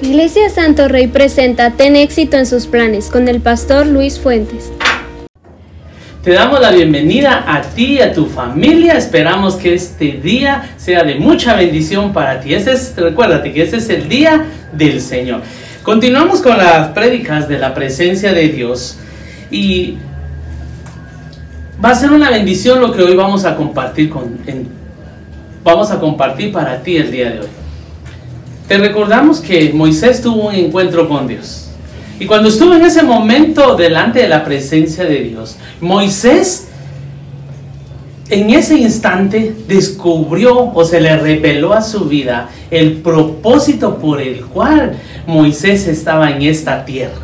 Iglesia 0.00 0.48
Santo 0.48 0.86
Rey 0.86 1.08
presenta 1.08 1.72
Ten 1.72 1.96
éxito 1.96 2.36
en 2.36 2.46
sus 2.46 2.66
planes 2.68 3.10
con 3.10 3.26
el 3.26 3.40
pastor 3.40 3.84
Luis 3.84 4.20
Fuentes. 4.20 4.70
Te 6.22 6.32
damos 6.32 6.60
la 6.60 6.70
bienvenida 6.70 7.42
a 7.48 7.62
ti 7.62 7.94
y 7.94 8.00
a 8.00 8.12
tu 8.12 8.26
familia. 8.26 8.92
Esperamos 8.92 9.56
que 9.56 9.74
este 9.74 10.12
día 10.12 10.70
sea 10.76 11.02
de 11.02 11.16
mucha 11.16 11.56
bendición 11.56 12.12
para 12.12 12.40
ti. 12.40 12.54
Ese 12.54 12.74
es, 12.74 12.94
recuérdate 12.96 13.52
que 13.52 13.62
ese 13.62 13.78
es 13.78 13.88
el 13.88 14.08
día 14.08 14.46
del 14.72 15.00
Señor. 15.00 15.42
Continuamos 15.82 16.42
con 16.42 16.56
las 16.56 16.90
prédicas 16.90 17.48
de 17.48 17.58
la 17.58 17.74
presencia 17.74 18.32
de 18.32 18.50
Dios 18.50 18.98
y 19.50 19.96
va 21.84 21.90
a 21.90 21.94
ser 21.96 22.12
una 22.12 22.30
bendición 22.30 22.80
lo 22.80 22.92
que 22.92 23.02
hoy 23.02 23.16
vamos 23.16 23.44
a 23.44 23.56
compartir 23.56 24.10
con, 24.10 24.38
vamos 25.64 25.90
a 25.90 25.98
compartir 25.98 26.52
para 26.52 26.80
ti 26.82 26.98
el 26.98 27.10
día 27.10 27.30
de 27.30 27.40
hoy. 27.40 27.57
Te 28.68 28.76
recordamos 28.76 29.40
que 29.40 29.72
Moisés 29.72 30.20
tuvo 30.20 30.48
un 30.48 30.54
encuentro 30.54 31.08
con 31.08 31.26
Dios. 31.26 31.70
Y 32.20 32.26
cuando 32.26 32.50
estuvo 32.50 32.74
en 32.74 32.84
ese 32.84 33.02
momento 33.02 33.76
delante 33.76 34.20
de 34.20 34.28
la 34.28 34.44
presencia 34.44 35.04
de 35.04 35.20
Dios, 35.20 35.56
Moisés 35.80 36.68
en 38.28 38.50
ese 38.50 38.76
instante 38.76 39.54
descubrió 39.66 40.70
o 40.74 40.84
se 40.84 41.00
le 41.00 41.16
reveló 41.16 41.72
a 41.72 41.80
su 41.80 42.04
vida 42.04 42.50
el 42.70 42.98
propósito 42.98 43.96
por 43.96 44.20
el 44.20 44.44
cual 44.44 44.98
Moisés 45.26 45.86
estaba 45.86 46.30
en 46.30 46.42
esta 46.42 46.84
tierra. 46.84 47.22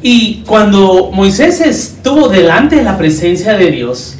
Y 0.00 0.42
cuando 0.46 1.10
Moisés 1.12 1.60
estuvo 1.60 2.28
delante 2.28 2.76
de 2.76 2.84
la 2.84 2.96
presencia 2.96 3.58
de 3.58 3.70
Dios, 3.70 4.16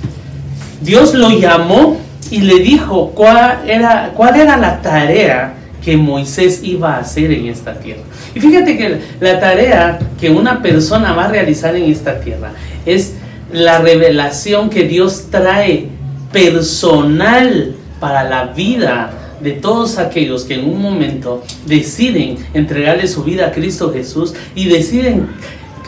Dios 0.82 1.14
lo 1.14 1.30
llamó 1.30 1.96
y 2.30 2.42
le 2.42 2.58
dijo 2.58 3.12
cuál 3.14 3.60
era, 3.66 4.12
cuál 4.14 4.38
era 4.38 4.58
la 4.58 4.82
tarea 4.82 5.54
que 5.88 5.96
Moisés 5.96 6.60
iba 6.64 6.96
a 6.96 6.98
hacer 6.98 7.32
en 7.32 7.46
esta 7.46 7.80
tierra. 7.80 8.02
Y 8.34 8.40
fíjate 8.40 8.76
que 8.76 8.98
la 9.20 9.40
tarea 9.40 9.98
que 10.20 10.28
una 10.28 10.60
persona 10.60 11.14
va 11.14 11.24
a 11.24 11.28
realizar 11.28 11.74
en 11.76 11.90
esta 11.90 12.20
tierra 12.20 12.52
es 12.84 13.14
la 13.50 13.78
revelación 13.78 14.68
que 14.68 14.82
Dios 14.82 15.28
trae 15.30 15.88
personal 16.30 17.74
para 18.00 18.24
la 18.24 18.52
vida 18.52 19.12
de 19.40 19.52
todos 19.52 19.96
aquellos 19.96 20.44
que 20.44 20.56
en 20.56 20.68
un 20.68 20.82
momento 20.82 21.42
deciden 21.64 22.36
entregarle 22.52 23.08
su 23.08 23.24
vida 23.24 23.46
a 23.46 23.52
Cristo 23.52 23.90
Jesús 23.90 24.34
y 24.54 24.68
deciden, 24.68 25.28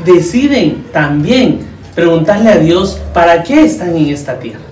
deciden 0.06 0.82
también 0.94 1.58
preguntarle 1.94 2.48
a 2.48 2.56
Dios 2.56 2.98
para 3.12 3.42
qué 3.42 3.66
están 3.66 3.94
en 3.94 4.06
esta 4.06 4.38
tierra. 4.38 4.69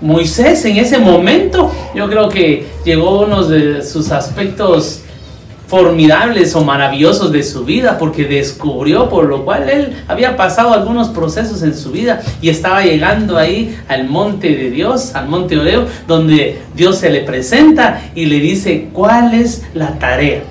Moisés 0.00 0.64
en 0.64 0.76
ese 0.76 0.98
momento, 0.98 1.70
yo 1.94 2.08
creo 2.08 2.28
que 2.28 2.66
llegó 2.84 3.22
uno 3.22 3.44
de 3.44 3.82
sus 3.82 4.10
aspectos 4.10 5.04
formidables 5.66 6.54
o 6.54 6.62
maravillosos 6.62 7.32
de 7.32 7.42
su 7.42 7.64
vida 7.64 7.98
porque 7.98 8.26
descubrió 8.26 9.08
por 9.08 9.24
lo 9.24 9.44
cual 9.44 9.68
él 9.68 9.92
había 10.06 10.36
pasado 10.36 10.72
algunos 10.72 11.08
procesos 11.08 11.62
en 11.62 11.74
su 11.74 11.90
vida 11.90 12.22
y 12.42 12.48
estaba 12.50 12.84
llegando 12.84 13.38
ahí 13.38 13.76
al 13.88 14.08
monte 14.08 14.54
de 14.54 14.70
Dios, 14.70 15.14
al 15.14 15.28
monte 15.28 15.58
Oreo, 15.58 15.86
donde 16.06 16.60
Dios 16.76 16.98
se 16.98 17.10
le 17.10 17.22
presenta 17.22 18.02
y 18.14 18.26
le 18.26 18.40
dice 18.40 18.88
cuál 18.92 19.34
es 19.34 19.62
la 19.74 19.98
tarea. 19.98 20.42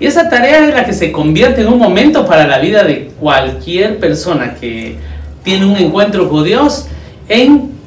Y 0.00 0.06
esa 0.06 0.28
tarea 0.28 0.66
es 0.68 0.74
la 0.74 0.84
que 0.84 0.94
se 0.94 1.12
convierte 1.12 1.60
en 1.60 1.68
un 1.68 1.78
momento 1.78 2.26
para 2.26 2.46
la 2.46 2.58
vida 2.58 2.82
de 2.84 3.12
cualquier 3.20 3.98
persona 3.98 4.54
que 4.54 4.96
tiene 5.44 5.66
un 5.66 5.76
encuentro 5.76 6.28
con 6.28 6.42
Dios 6.42 6.86
en 7.28 7.79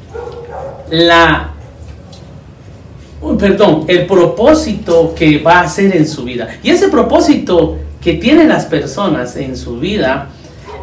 la 0.93 1.49
perdón, 3.39 3.85
el 3.87 4.05
propósito 4.05 5.15
que 5.15 5.39
va 5.39 5.59
a 5.59 5.61
hacer 5.61 5.95
en 5.95 6.07
su 6.07 6.23
vida. 6.23 6.47
Y 6.61 6.69
ese 6.69 6.89
propósito 6.89 7.79
que 8.01 8.13
tienen 8.13 8.49
las 8.49 8.65
personas 8.65 9.35
en 9.37 9.57
su 9.57 9.79
vida, 9.79 10.29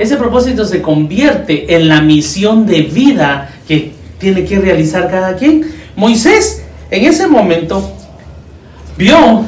ese 0.00 0.16
propósito 0.16 0.64
se 0.64 0.82
convierte 0.82 1.76
en 1.76 1.88
la 1.88 2.00
misión 2.00 2.66
de 2.66 2.82
vida 2.82 3.50
que 3.68 3.92
tiene 4.18 4.44
que 4.44 4.58
realizar 4.58 5.08
cada 5.08 5.36
quien. 5.36 5.70
Moisés 5.94 6.64
en 6.90 7.04
ese 7.04 7.28
momento 7.28 7.92
vio 8.98 9.44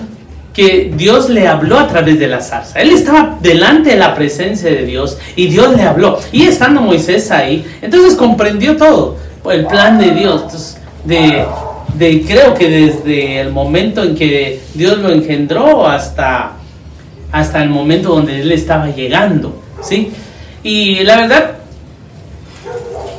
que 0.54 0.92
Dios 0.94 1.28
le 1.28 1.48
habló 1.48 1.78
a 1.78 1.88
través 1.88 2.20
de 2.20 2.28
la 2.28 2.40
zarza. 2.40 2.78
Él 2.78 2.90
estaba 2.90 3.38
delante 3.40 3.90
de 3.90 3.96
la 3.96 4.14
presencia 4.14 4.70
de 4.70 4.84
Dios 4.84 5.18
y 5.34 5.48
Dios 5.48 5.74
le 5.74 5.82
habló. 5.82 6.20
Y 6.30 6.42
estando 6.42 6.82
Moisés 6.82 7.32
ahí, 7.32 7.66
entonces 7.80 8.14
comprendió 8.14 8.76
todo 8.76 9.16
el 9.50 9.66
plan 9.66 9.98
de 9.98 10.12
Dios, 10.12 10.76
de, 11.04 11.44
de, 11.94 12.22
creo 12.22 12.54
que 12.54 12.68
desde 12.68 13.40
el 13.40 13.50
momento 13.50 14.02
en 14.02 14.14
que 14.14 14.60
Dios 14.74 14.98
lo 14.98 15.10
engendró 15.10 15.86
hasta, 15.86 16.52
hasta 17.32 17.62
el 17.62 17.70
momento 17.70 18.10
donde 18.10 18.40
Él 18.40 18.52
estaba 18.52 18.88
llegando, 18.88 19.60
¿sí? 19.82 20.12
Y 20.62 21.02
la 21.02 21.16
verdad, 21.16 21.50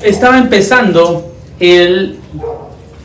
estaba 0.01 0.37
empezando 0.37 1.33
el, 1.59 2.19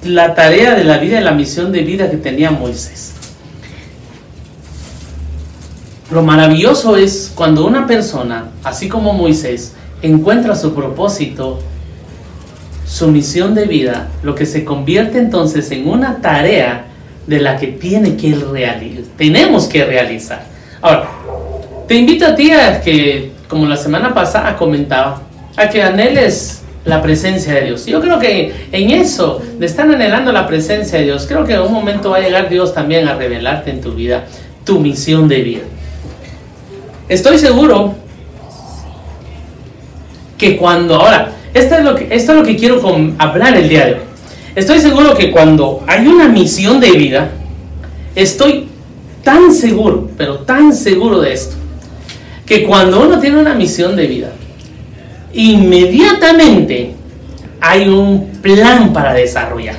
la 0.05 0.35
tarea 0.35 0.75
de 0.75 0.85
la 0.85 0.99
vida 0.99 1.21
y 1.21 1.25
la 1.25 1.33
misión 1.33 1.73
de 1.73 1.83
vida 1.83 2.11
que 2.11 2.17
tenía 2.17 2.51
Moisés. 2.51 3.15
Lo 6.11 6.23
maravilloso 6.23 6.97
es 6.97 7.33
cuando 7.35 7.67
una 7.67 7.87
persona, 7.87 8.51
así 8.65 8.89
como 8.89 9.13
Moisés, 9.13 9.75
encuentra 10.01 10.55
su 10.55 10.75
propósito 10.75 11.59
su 12.89 13.09
misión 13.09 13.55
de 13.55 13.67
vida, 13.67 14.09
lo 14.23 14.35
que 14.35 14.47
se 14.47 14.65
convierte 14.65 15.19
entonces 15.19 15.71
en 15.71 15.87
una 15.87 16.23
tarea 16.23 16.87
de 17.27 17.39
la 17.39 17.59
que 17.59 17.67
tiene 17.67 18.17
que 18.17 18.35
realizar, 18.35 19.05
tenemos 19.19 19.67
que 19.67 19.85
realizar. 19.85 20.43
Ahora, 20.81 21.09
te 21.87 21.95
invito 21.95 22.27
a 22.27 22.35
ti 22.35 22.51
a 22.51 22.81
que, 22.81 23.33
como 23.47 23.67
la 23.67 23.77
semana 23.77 24.15
pasada 24.15 24.57
comentaba, 24.57 25.23
a 25.57 25.69
que 25.69 25.83
anheles 25.83 26.63
la 26.87 27.03
presencia 27.03 27.53
de 27.55 27.67
Dios. 27.67 27.85
Yo 27.85 28.01
creo 28.01 28.19
que 28.19 28.55
en 28.73 28.91
eso, 28.91 29.43
de 29.59 29.67
estar 29.67 29.87
anhelando 29.87 30.33
la 30.33 30.47
presencia 30.47 30.99
de 30.99 31.05
Dios, 31.05 31.27
creo 31.29 31.45
que 31.45 31.55
en 31.55 31.61
un 31.61 31.73
momento 31.73 32.11
va 32.11 32.17
a 32.17 32.21
llegar 32.21 32.49
Dios 32.49 32.73
también 32.73 33.07
a 33.07 33.15
revelarte 33.15 33.71
en 33.71 33.83
tu 33.83 33.93
vida 33.93 34.25
tu 34.65 34.81
misión 34.81 35.29
de 35.29 35.43
vida. 35.43 35.63
Estoy 37.09 37.39
seguro 37.39 37.95
que 40.39 40.57
cuando 40.57 40.95
ahora, 40.95 41.33
esto 41.55 41.75
es 41.77 41.85
lo 41.85 41.95
que, 41.95 42.09
esto 42.11 42.33
es 42.33 42.39
lo 42.39 42.45
que 42.45 42.57
quiero 42.57 42.81
hablar 43.19 43.57
el 43.57 43.69
día 43.69 43.87
de 43.87 43.93
hoy. 43.95 44.01
Estoy 44.55 44.81
seguro 44.81 45.15
que 45.15 45.31
cuando 45.31 45.85
hay 45.87 46.07
una 46.07 46.29
misión 46.29 46.81
de 46.81 46.91
vida, 46.93 47.31
estoy 48.15 48.69
tan 49.23 49.53
seguro, 49.53 50.11
pero 50.17 50.39
tan 50.41 50.75
seguro 50.75 51.21
de 51.21 51.33
esto, 51.33 51.57
que 52.45 52.65
cuando 52.65 53.03
uno 53.03 53.21
tiene 53.21 53.39
una 53.39 53.55
misión 53.55 53.95
de 53.95 54.07
vida, 54.07 54.33
inmediatamente 55.33 56.95
hay 57.61 57.89
un 57.89 58.31
plan 58.43 58.93
para 58.93 59.13
desarrollar, 59.13 59.77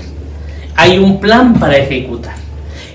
hay 0.75 0.97
un 0.97 1.19
plan 1.19 1.59
para 1.59 1.77
ejecutar. 1.77 2.35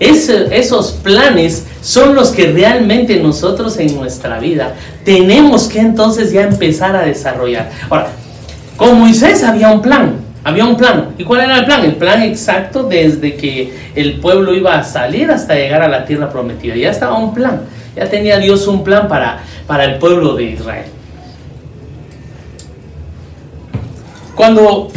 esos 0.00 0.92
planes 1.02 1.66
son 1.80 2.14
los 2.14 2.30
que 2.30 2.50
realmente 2.50 3.20
nosotros 3.20 3.76
en 3.78 3.94
nuestra 3.94 4.38
vida 4.38 4.74
tenemos 5.04 5.64
que 5.68 5.80
entonces 5.80 6.32
ya 6.32 6.42
empezar 6.42 6.96
a 6.96 7.02
desarrollar. 7.02 7.70
Ahora, 7.90 8.10
con 8.76 8.98
Moisés 8.98 9.42
había 9.44 9.70
un 9.70 9.80
plan, 9.80 10.16
había 10.42 10.64
un 10.64 10.76
plan. 10.76 11.14
¿Y 11.16 11.24
cuál 11.24 11.42
era 11.42 11.58
el 11.58 11.64
plan? 11.64 11.84
El 11.84 11.96
plan 11.96 12.22
exacto 12.22 12.84
desde 12.84 13.34
que 13.36 13.72
el 13.94 14.20
pueblo 14.20 14.54
iba 14.54 14.74
a 14.74 14.84
salir 14.84 15.30
hasta 15.30 15.54
llegar 15.54 15.82
a 15.82 15.88
la 15.88 16.04
tierra 16.04 16.30
prometida. 16.30 16.74
Ya 16.74 16.90
estaba 16.90 17.16
un 17.18 17.32
plan, 17.32 17.62
ya 17.96 18.08
tenía 18.08 18.38
Dios 18.38 18.66
un 18.66 18.82
plan 18.82 19.08
para, 19.08 19.40
para 19.66 19.84
el 19.84 19.98
pueblo 19.98 20.34
de 20.34 20.44
Israel. 20.44 20.86
Cuando 24.34 24.90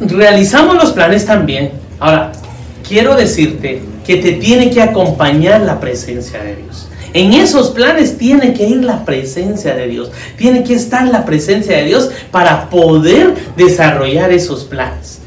realizamos 0.00 0.76
los 0.76 0.92
planes 0.92 1.24
también, 1.24 1.72
ahora 1.98 2.32
quiero 2.86 3.14
decirte 3.14 3.82
que 4.06 4.16
te 4.16 4.32
tiene 4.32 4.70
que 4.70 4.82
acompañar 4.82 5.62
la 5.62 5.80
presencia 5.80 6.42
de 6.42 6.56
Dios. 6.56 6.87
En 7.12 7.32
esos 7.32 7.70
planes 7.70 8.18
tiene 8.18 8.52
que 8.54 8.68
ir 8.68 8.84
la 8.84 9.04
presencia 9.04 9.74
de 9.74 9.86
Dios. 9.86 10.10
Tiene 10.36 10.64
que 10.64 10.74
estar 10.74 11.06
la 11.08 11.24
presencia 11.24 11.76
de 11.76 11.84
Dios 11.84 12.10
para 12.30 12.68
poder 12.68 13.34
desarrollar 13.56 14.30
esos 14.32 14.64
planes. 14.64 15.20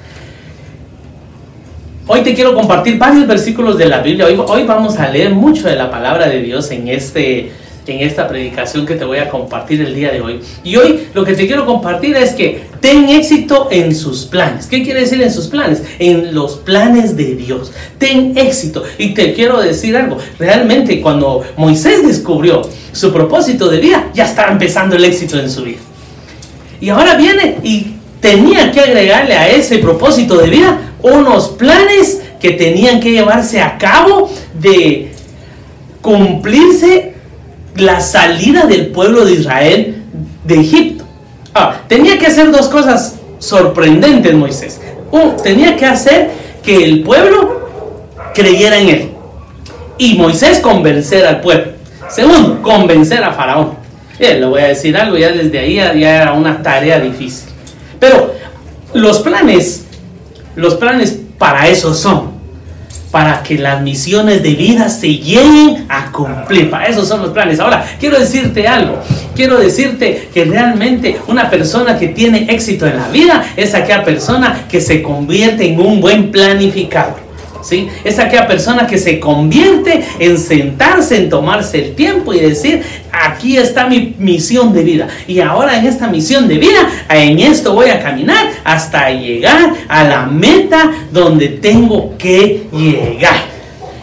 Hoy 2.08 2.22
te 2.22 2.34
quiero 2.34 2.54
compartir 2.54 2.98
varios 2.98 3.26
versículos 3.28 3.78
de 3.78 3.86
la 3.86 4.02
Biblia. 4.02 4.26
Hoy, 4.26 4.64
vamos 4.64 4.98
a 4.98 5.08
leer 5.08 5.32
mucho 5.32 5.68
de 5.68 5.76
la 5.76 5.90
palabra 5.90 6.28
de 6.28 6.42
Dios 6.42 6.70
en 6.72 6.88
este 6.88 7.52
en 7.88 8.00
esta 8.02 8.28
predicación 8.28 8.86
que 8.86 8.96
te 8.96 9.04
voy 9.04 9.18
a 9.18 9.28
compartir 9.28 9.82
el 9.82 9.96
día 9.96 10.12
de 10.12 10.22
hoy. 10.22 10.40
Y 10.64 10.76
hoy 10.76 11.08
lo 11.14 11.26
que 11.26 11.34
te 11.34 11.48
quiero 11.48 11.66
compartir 11.66 12.16
es 12.16 12.34
que 12.34 12.64
ten 12.82 13.08
éxito 13.10 13.70
en 13.72 13.96
sus 13.96 14.26
planes. 14.26 14.66
¿Qué 14.66 14.84
quiere 14.84 15.02
decir 15.02 15.22
en 15.22 15.32
sus 15.32 15.48
planes? 15.48 15.84
En 16.00 16.34
los 16.34 16.58
planes 16.58 17.16
de 17.16 17.36
Dios. 17.36 17.72
Ten 17.98 18.34
éxito. 18.36 18.84
Y 18.98 19.14
te 19.14 19.34
quiero 19.34 19.62
decir 19.62 19.96
algo. 19.96 20.18
Realmente 20.40 21.00
cuando 21.00 21.44
Moisés 21.58 22.06
descubrió 22.06 22.62
su 22.92 23.14
propósito 23.14 23.70
de 23.70 23.80
vida, 23.80 24.10
ya 24.14 24.26
estaba 24.26 24.52
empezando 24.52 24.96
el 24.96 25.06
éxito 25.06 25.40
en 25.40 25.50
su 25.50 25.64
vida. 25.64 25.80
Y 26.82 26.90
ahora 26.90 27.16
viene 27.16 27.58
y 27.64 27.94
tenía 28.20 28.72
que 28.72 28.82
agregarle 28.82 29.36
a 29.36 29.50
ese 29.50 29.78
propósito 29.78 30.38
de 30.38 30.50
vida 30.50 30.94
unos 31.04 31.50
planes 31.50 32.22
que 32.42 32.52
tenían 32.52 33.00
que 33.00 33.12
llevarse 33.12 33.62
a 33.62 33.78
cabo 33.78 34.32
de 34.60 35.12
cumplirse 36.02 37.14
la 37.76 38.02
salida 38.02 38.66
del 38.66 38.88
pueblo 38.88 39.24
de 39.24 39.34
Israel 39.34 40.04
de 40.44 40.60
Egipto. 40.60 41.01
Ah, 41.54 41.82
tenía 41.88 42.18
que 42.18 42.28
hacer 42.28 42.52
dos 42.52 42.68
cosas 42.68 43.20
sorprendentes 43.40 44.34
Moisés. 44.34 44.80
Uno, 45.12 45.36
tenía 45.36 45.76
que 45.76 45.86
hacer 45.86 46.32
que 46.64 46.84
el 46.84 47.04
pueblo 47.04 47.70
creyera 48.34 48.78
en 48.78 48.90
él. 48.90 49.12
Y 49.98 50.16
Moisés 50.16 50.60
convencer 50.60 51.26
al 51.26 51.42
pueblo. 51.42 51.74
Segundo, 52.10 52.62
convencer 52.62 53.24
a 53.24 53.34
Faraón. 53.34 53.74
Eh, 54.20 54.36
le 54.40 54.46
voy 54.46 54.62
a 54.62 54.68
decir 54.68 54.96
algo, 54.96 55.18
ya 55.18 55.32
desde 55.32 55.58
ahí 55.60 55.76
ya 55.76 56.22
era 56.22 56.34
una 56.34 56.62
tarea 56.62 57.00
difícil. 57.00 57.50
Pero 58.00 58.34
los 58.94 59.20
planes, 59.20 59.86
los 60.56 60.76
planes 60.76 61.20
para 61.38 61.68
eso 61.68 61.94
son. 61.94 62.31
Para 63.12 63.44
que 63.44 63.58
las 63.58 63.82
misiones 63.82 64.42
de 64.42 64.56
vida 64.56 64.90
se 64.90 65.10
lleguen 65.10 65.86
a 65.90 66.12
cumplir. 66.12 66.70
Para 66.70 66.88
eso 66.88 67.06
son 67.06 67.22
los 67.22 67.32
planes. 67.32 67.60
Ahora, 67.60 67.86
quiero 68.00 68.18
decirte 68.18 68.68
algo. 68.68 69.00
Quiero 69.36 69.58
decirte 69.60 70.30
que 70.34 70.46
realmente 70.46 71.20
una 71.28 71.50
persona 71.50 72.00
que 72.00 72.08
tiene 72.08 72.48
éxito 72.50 72.88
en 72.88 72.98
la 72.98 73.08
vida 73.10 73.44
es 73.56 73.76
aquella 73.76 74.04
persona 74.04 74.66
que 74.70 74.82
se 74.82 75.02
convierte 75.02 75.68
en 75.68 75.80
un 75.80 76.00
buen 76.00 76.32
planificador. 76.32 77.21
¿Sí? 77.62 77.90
Es 78.04 78.20
aquella 78.20 78.48
persona 78.48 78.88
que 78.88 78.98
se 78.98 79.20
convierte 79.20 80.04
en 80.20 80.38
sentarse, 80.38 81.18
en 81.18 81.30
tomarse 81.30 81.86
el 81.86 81.96
tiempo 81.96 82.34
y 82.34 82.40
decir, 82.40 82.84
aquí 83.12 83.58
está 83.58 83.88
mi 83.88 84.16
misión 84.18 84.74
de 84.74 84.84
vida. 84.84 85.08
Y 85.28 85.40
ahora 85.40 85.78
en 85.78 85.86
esta 85.86 86.08
misión 86.08 86.48
de 86.48 86.58
vida, 86.58 86.90
en 87.10 87.40
esto 87.40 87.74
voy 87.74 87.90
a 87.90 88.02
caminar 88.02 88.50
hasta 88.64 89.10
llegar 89.12 89.74
a 89.88 90.04
la 90.04 90.26
meta 90.26 90.92
donde 91.12 91.50
tengo 91.50 92.18
que 92.18 92.68
llegar. 92.72 93.36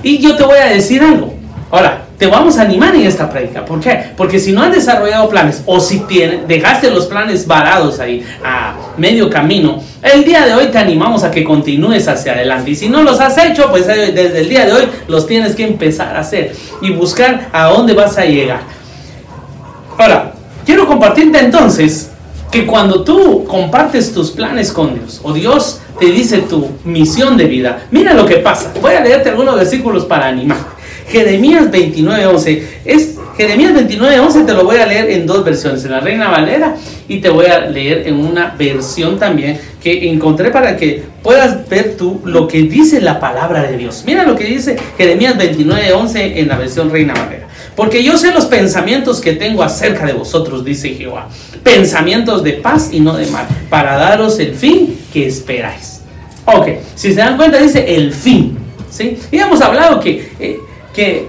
Y 0.03 0.19
yo 0.19 0.37
te 0.37 0.45
voy 0.45 0.59
a 0.59 0.67
decir 0.67 1.03
algo. 1.03 1.35
Ahora, 1.71 2.07
te 2.19 2.27
vamos 2.27 2.59
a 2.59 2.63
animar 2.63 2.95
en 2.95 3.07
esta 3.07 3.31
práctica. 3.31 3.65
¿Por 3.65 3.81
qué? 3.81 4.11
Porque 4.17 4.41
si 4.41 4.53
no 4.53 4.63
has 4.63 4.75
desarrollado 4.75 5.29
planes 5.29 5.63
o 5.67 5.79
si 5.79 6.03
dejaste 6.47 6.91
los 6.91 7.07
planes 7.07 7.47
varados 7.47 8.01
ahí 8.01 8.25
a 8.45 8.75
medio 8.97 9.31
camino, 9.31 9.81
el 10.03 10.25
día 10.25 10.47
de 10.47 10.55
hoy 10.55 10.67
te 10.67 10.79
animamos 10.79 11.25
a 11.25 11.31
que 11.31 11.45
continúes 11.45 12.07
hacia 12.09 12.33
adelante. 12.33 12.71
Y 12.71 12.77
si 12.77 12.89
no 12.89 13.03
los 13.03 13.21
has 13.21 13.37
hecho, 13.39 13.69
pues 13.71 13.89
eh, 13.89 14.13
desde 14.15 14.41
el 14.41 14.49
día 14.49 14.67
de 14.67 14.73
hoy 14.73 14.89
los 15.09 15.27
tienes 15.27 15.55
que 15.55 15.65
empezar 15.65 16.17
a 16.17 16.21
hacer 16.21 16.55
y 16.81 16.91
buscar 16.91 17.49
a 17.53 17.65
dónde 17.65 17.95
vas 17.95 18.17
a 18.19 18.25
llegar. 18.25 18.61
Ahora, 19.97 20.33
quiero 20.65 20.87
compartirte 20.87 21.39
entonces 21.39 22.11
que 22.51 22.67
cuando 22.67 23.03
tú 23.03 23.45
compartes 23.45 24.13
tus 24.13 24.31
planes 24.31 24.73
con 24.73 24.95
Dios 24.95 25.21
o 25.23 25.33
Dios 25.33 25.81
te 25.99 26.07
dice 26.07 26.39
tu 26.39 26.69
misión 26.85 27.37
de 27.37 27.45
vida, 27.45 27.87
mira 27.91 28.15
lo 28.15 28.25
que 28.25 28.37
pasa. 28.37 28.73
Voy 28.81 28.95
a 28.95 29.01
leerte 29.01 29.31
algunos 29.31 29.57
versículos 29.57 30.05
para 30.05 30.29
animar. 30.29 30.79
Jeremías 31.09 31.71
29.11. 31.71 32.63
Es, 32.85 33.18
Jeremías 33.39 33.73
29.11 33.73 34.47
te 34.47 34.53
lo 34.53 34.65
voy 34.65 34.79
a 34.79 34.87
leer 34.87 35.11
en 35.11 35.25
dos 35.25 35.45
versiones, 35.45 35.85
en 35.85 35.93
la 35.93 36.01
Reina 36.01 36.29
Valera 36.29 36.75
y 37.07 37.21
te 37.21 37.31
voy 37.31 37.47
a 37.47 37.61
leer 37.61 38.09
en 38.09 38.17
una 38.17 38.57
versión 38.59 39.17
también 39.17 39.61
que 39.81 40.11
encontré 40.11 40.51
para 40.51 40.77
que 40.77 41.05
puedas 41.23 41.69
ver 41.69 41.97
tú 41.97 42.21
lo 42.25 42.49
que 42.49 42.63
dice 42.63 43.01
la 43.01 43.21
palabra 43.21 43.63
de 43.63 43.77
Dios. 43.77 44.03
Mira 44.05 44.25
lo 44.25 44.35
que 44.35 44.43
dice 44.43 44.77
Jeremías 44.97 45.37
29.11 45.37 46.33
en 46.35 46.49
la 46.49 46.59
versión 46.59 46.91
Reina 46.91 47.15
Valera. 47.15 47.47
Porque 47.77 48.03
yo 48.03 48.19
sé 48.19 48.33
los 48.33 48.47
pensamientos 48.47 49.21
que 49.21 49.35
tengo 49.35 49.63
acerca 49.63 50.05
de 50.05 50.15
vosotros, 50.15 50.65
dice 50.65 50.89
Jehová. 50.89 51.29
Pensamientos 51.63 52.43
de 52.43 52.55
paz 52.55 52.89
y 52.91 52.99
no 52.99 53.17
de 53.17 53.27
mal, 53.29 53.47
para 53.71 53.97
daros 53.97 54.41
el 54.41 54.57
fin 54.57 54.99
que 55.13 55.29
esperáis. 55.29 56.01
Ok, 56.45 56.71
si 56.97 57.11
se 57.11 57.21
dan 57.21 57.37
cuenta, 57.37 57.59
dice 57.59 57.95
el 57.95 58.13
fin. 58.13 58.59
¿sí? 58.91 59.17
Y 59.31 59.39
hemos 59.39 59.61
hablado 59.61 60.01
que 60.01 60.33
eh, 60.41 60.59
que 60.99 61.29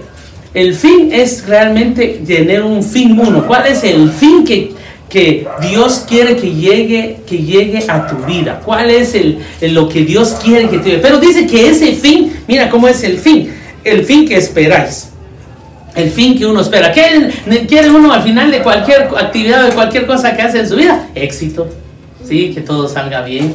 el 0.54 0.74
fin 0.74 1.10
es 1.12 1.46
realmente 1.46 2.20
tener 2.26 2.62
un 2.62 2.82
fin 2.82 3.18
uno. 3.18 3.46
¿Cuál 3.46 3.66
es 3.66 3.84
el 3.84 4.10
fin 4.10 4.44
que, 4.44 4.72
que 5.08 5.46
Dios 5.60 6.04
quiere 6.08 6.36
que 6.36 6.52
llegue, 6.52 7.18
que 7.26 7.38
llegue 7.38 7.84
a 7.88 8.06
tu 8.06 8.16
vida? 8.24 8.60
¿Cuál 8.64 8.90
es 8.90 9.14
el, 9.14 9.38
lo 9.60 9.88
que 9.88 10.04
Dios 10.04 10.38
quiere 10.42 10.68
que 10.68 10.78
te 10.78 10.98
Pero 10.98 11.18
dice 11.18 11.46
que 11.46 11.68
ese 11.68 11.92
fin, 11.94 12.32
mira 12.48 12.68
cómo 12.68 12.88
es 12.88 13.02
el 13.04 13.18
fin, 13.18 13.52
el 13.84 14.04
fin 14.04 14.26
que 14.26 14.36
esperáis. 14.36 15.08
El 15.94 16.10
fin 16.10 16.38
que 16.38 16.46
uno 16.46 16.60
espera. 16.60 16.92
¿Qué 16.92 17.32
quiere 17.66 17.90
uno 17.90 18.12
al 18.12 18.22
final 18.22 18.50
de 18.50 18.62
cualquier 18.62 19.08
actividad, 19.18 19.66
de 19.66 19.72
cualquier 19.72 20.06
cosa 20.06 20.36
que 20.36 20.42
hace 20.42 20.60
en 20.60 20.68
su 20.68 20.76
vida? 20.76 21.08
Éxito. 21.16 21.68
Sí, 22.24 22.52
que 22.54 22.60
todo 22.60 22.88
salga 22.88 23.22
bien. 23.22 23.54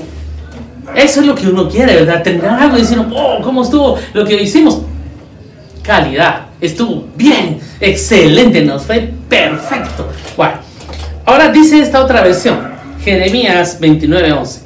Eso 0.95 1.21
es 1.21 1.27
lo 1.27 1.33
que 1.33 1.47
uno 1.47 1.69
quiere, 1.69 1.95
¿verdad? 1.95 2.21
Tener 2.23 2.45
algo 2.45 2.77
decir, 2.77 2.99
oh, 2.99 3.39
¿cómo 3.41 3.63
estuvo 3.63 3.97
lo 4.13 4.25
que 4.25 4.41
hicimos? 4.41 4.81
calidad. 5.85 6.44
Estuvo 6.65 7.05
bien, 7.15 7.59
excelente, 7.79 8.61
nos 8.61 8.83
fue 8.83 9.11
perfecto. 9.29 10.09
Bueno, 10.35 10.55
ahora 11.25 11.49
dice 11.51 11.79
esta 11.79 12.03
otra 12.03 12.21
versión, 12.21 12.57
Jeremías 13.03 13.79
29:11. 13.79 14.61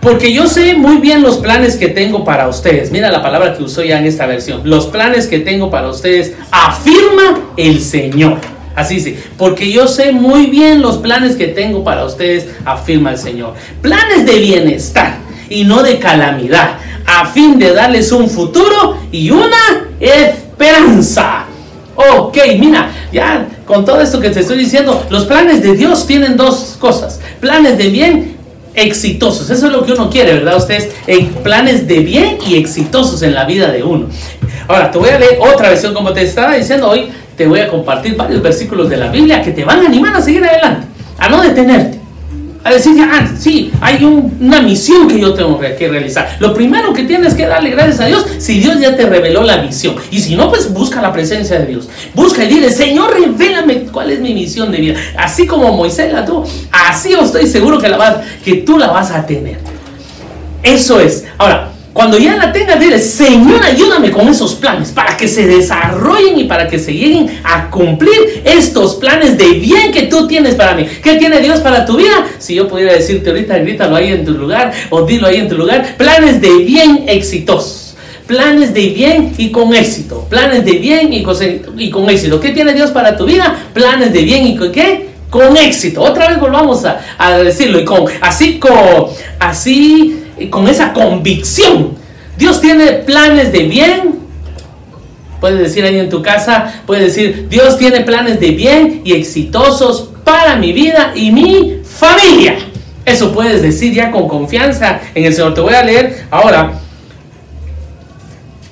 Porque 0.00 0.32
yo 0.32 0.46
sé 0.46 0.74
muy 0.74 0.98
bien 0.98 1.22
los 1.22 1.38
planes 1.38 1.76
que 1.76 1.88
tengo 1.88 2.24
para 2.24 2.48
ustedes. 2.48 2.92
Mira 2.92 3.10
la 3.10 3.22
palabra 3.22 3.56
que 3.56 3.64
usó 3.64 3.82
ya 3.82 3.98
en 3.98 4.04
esta 4.04 4.26
versión. 4.26 4.62
Los 4.64 4.86
planes 4.86 5.26
que 5.26 5.40
tengo 5.40 5.68
para 5.68 5.88
ustedes, 5.88 6.34
afirma 6.52 7.40
el 7.56 7.80
Señor. 7.80 8.38
Así 8.76 9.00
sí, 9.00 9.16
porque 9.38 9.72
yo 9.72 9.88
sé 9.88 10.12
muy 10.12 10.46
bien 10.46 10.82
los 10.82 10.98
planes 10.98 11.34
que 11.34 11.48
tengo 11.48 11.82
para 11.82 12.04
ustedes, 12.04 12.46
afirma 12.64 13.12
el 13.12 13.18
Señor. 13.18 13.54
Planes 13.80 14.26
de 14.26 14.38
bienestar 14.38 15.16
y 15.48 15.64
no 15.64 15.82
de 15.82 15.98
calamidad, 15.98 16.78
a 17.06 17.26
fin 17.26 17.58
de 17.58 17.72
darles 17.72 18.12
un 18.12 18.28
futuro 18.28 18.98
y 19.10 19.30
una 19.30 19.88
esperanza. 19.98 20.45
Ok, 21.96 22.36
mira, 22.58 22.90
ya 23.12 23.46
con 23.64 23.84
todo 23.84 24.00
esto 24.00 24.20
que 24.20 24.30
te 24.30 24.40
estoy 24.40 24.58
diciendo, 24.58 25.06
los 25.10 25.24
planes 25.24 25.62
de 25.62 25.74
Dios 25.74 26.06
tienen 26.06 26.36
dos 26.36 26.76
cosas. 26.78 27.20
Planes 27.40 27.78
de 27.78 27.88
bien 27.88 28.36
exitosos. 28.74 29.48
Eso 29.48 29.66
es 29.66 29.72
lo 29.72 29.84
que 29.84 29.92
uno 29.92 30.10
quiere, 30.10 30.34
¿verdad? 30.34 30.56
Ustedes, 30.56 30.90
en 31.06 31.28
planes 31.28 31.88
de 31.88 32.00
bien 32.00 32.38
y 32.46 32.56
exitosos 32.56 33.22
en 33.22 33.34
la 33.34 33.44
vida 33.44 33.70
de 33.70 33.82
uno. 33.82 34.08
Ahora, 34.68 34.90
te 34.90 34.98
voy 34.98 35.08
a 35.08 35.18
leer 35.18 35.38
otra 35.40 35.70
versión, 35.70 35.94
como 35.94 36.12
te 36.12 36.22
estaba 36.22 36.54
diciendo 36.54 36.88
hoy, 36.88 37.08
te 37.36 37.46
voy 37.46 37.60
a 37.60 37.68
compartir 37.68 38.16
varios 38.16 38.42
versículos 38.42 38.90
de 38.90 38.98
la 38.98 39.08
Biblia 39.08 39.42
que 39.42 39.52
te 39.52 39.64
van 39.64 39.80
a 39.80 39.86
animar 39.86 40.14
a 40.14 40.20
seguir 40.20 40.44
adelante, 40.44 40.86
a 41.18 41.28
no 41.28 41.40
detenerte 41.40 41.95
a 42.66 42.72
decir, 42.72 42.96
ah, 43.00 43.28
sí, 43.38 43.70
hay 43.80 44.04
una 44.04 44.60
misión 44.60 45.06
que 45.08 45.20
yo 45.20 45.34
tengo 45.34 45.58
que 45.58 45.88
realizar. 45.88 46.36
Lo 46.40 46.52
primero 46.54 46.92
que 46.92 47.04
tienes 47.04 47.34
que 47.34 47.46
darle 47.46 47.70
gracias 47.70 48.00
a 48.00 48.06
Dios 48.06 48.26
si 48.38 48.58
Dios 48.58 48.80
ya 48.80 48.96
te 48.96 49.06
reveló 49.06 49.42
la 49.42 49.58
misión. 49.58 49.96
Y 50.10 50.20
si 50.20 50.34
no, 50.34 50.50
pues 50.50 50.72
busca 50.72 51.00
la 51.00 51.12
presencia 51.12 51.58
de 51.58 51.66
Dios. 51.66 51.88
Busca 52.14 52.44
y 52.44 52.48
dile, 52.48 52.70
Señor, 52.70 53.14
revélame 53.14 53.84
cuál 53.84 54.10
es 54.10 54.20
mi 54.20 54.34
misión 54.34 54.72
de 54.72 54.78
vida. 54.78 54.94
Así 55.16 55.46
como 55.46 55.72
Moisés 55.72 56.12
la 56.12 56.24
tuvo, 56.24 56.44
así 56.72 57.12
estoy 57.12 57.46
seguro 57.46 57.78
que 57.78 58.54
tú 58.54 58.78
la 58.78 58.88
vas 58.88 59.10
a 59.10 59.26
tener. 59.26 59.58
Eso 60.62 61.00
es. 61.00 61.24
Ahora, 61.38 61.70
cuando 61.96 62.18
ya 62.18 62.36
la 62.36 62.52
tengas, 62.52 62.78
dile, 62.78 62.98
Señor, 62.98 63.64
ayúdame 63.64 64.10
con 64.10 64.28
esos 64.28 64.54
planes 64.54 64.90
para 64.90 65.16
que 65.16 65.26
se 65.26 65.46
desarrollen 65.46 66.38
y 66.38 66.44
para 66.44 66.68
que 66.68 66.78
se 66.78 66.92
lleguen 66.92 67.40
a 67.42 67.70
cumplir 67.70 68.42
estos 68.44 68.96
planes 68.96 69.38
de 69.38 69.52
bien 69.52 69.92
que 69.92 70.02
tú 70.02 70.26
tienes 70.26 70.56
para 70.56 70.74
mí. 70.74 70.84
¿Qué 71.02 71.14
tiene 71.14 71.40
Dios 71.40 71.60
para 71.60 71.86
tu 71.86 71.96
vida? 71.96 72.26
Si 72.36 72.54
yo 72.54 72.68
pudiera 72.68 72.92
decirte 72.92 73.30
ahorita, 73.30 73.56
grítalo 73.60 73.96
ahí 73.96 74.12
en 74.12 74.26
tu 74.26 74.32
lugar 74.32 74.74
o 74.90 75.06
dilo 75.06 75.26
ahí 75.26 75.36
en 75.36 75.48
tu 75.48 75.56
lugar. 75.56 75.96
Planes 75.96 76.42
de 76.42 76.50
bien 76.58 77.06
exitosos. 77.08 77.96
Planes 78.26 78.74
de 78.74 78.88
bien 78.88 79.32
y 79.38 79.50
con 79.50 79.74
éxito. 79.74 80.26
Planes 80.28 80.66
de 80.66 80.72
bien 80.72 81.14
y 81.14 81.22
con, 81.22 82.10
éxito. 82.10 82.40
¿Qué 82.40 82.50
tiene 82.50 82.74
Dios 82.74 82.90
para 82.90 83.16
tu 83.16 83.24
vida? 83.24 83.70
Planes 83.72 84.12
de 84.12 84.20
bien 84.20 84.46
y 84.46 84.54
con 84.54 84.70
qué? 84.70 85.08
Con 85.30 85.56
éxito. 85.56 86.02
Otra 86.02 86.28
vez 86.28 86.38
volvamos 86.38 86.84
a, 86.84 87.00
a 87.16 87.38
decirlo. 87.38 87.80
Y 87.80 87.86
con 87.86 88.04
así 88.20 88.58
con 88.58 89.06
así 89.40 90.25
con 90.50 90.68
esa 90.68 90.92
convicción. 90.92 91.96
Dios 92.36 92.60
tiene 92.60 92.92
planes 92.92 93.52
de 93.52 93.64
bien. 93.64 94.16
Puedes 95.40 95.58
decir 95.58 95.84
ahí 95.84 95.98
en 95.98 96.08
tu 96.08 96.22
casa, 96.22 96.82
puedes 96.86 97.04
decir, 97.04 97.46
Dios 97.48 97.76
tiene 97.76 98.00
planes 98.00 98.40
de 98.40 98.52
bien 98.52 99.02
y 99.04 99.12
exitosos 99.12 100.10
para 100.24 100.56
mi 100.56 100.72
vida 100.72 101.12
y 101.14 101.30
mi 101.30 101.80
familia. 101.84 102.56
Eso 103.04 103.32
puedes 103.32 103.62
decir 103.62 103.92
ya 103.92 104.10
con 104.10 104.26
confianza 104.26 105.00
en 105.14 105.24
el 105.24 105.32
Señor. 105.32 105.54
Te 105.54 105.60
voy 105.60 105.74
a 105.74 105.82
leer 105.82 106.26
ahora 106.30 106.80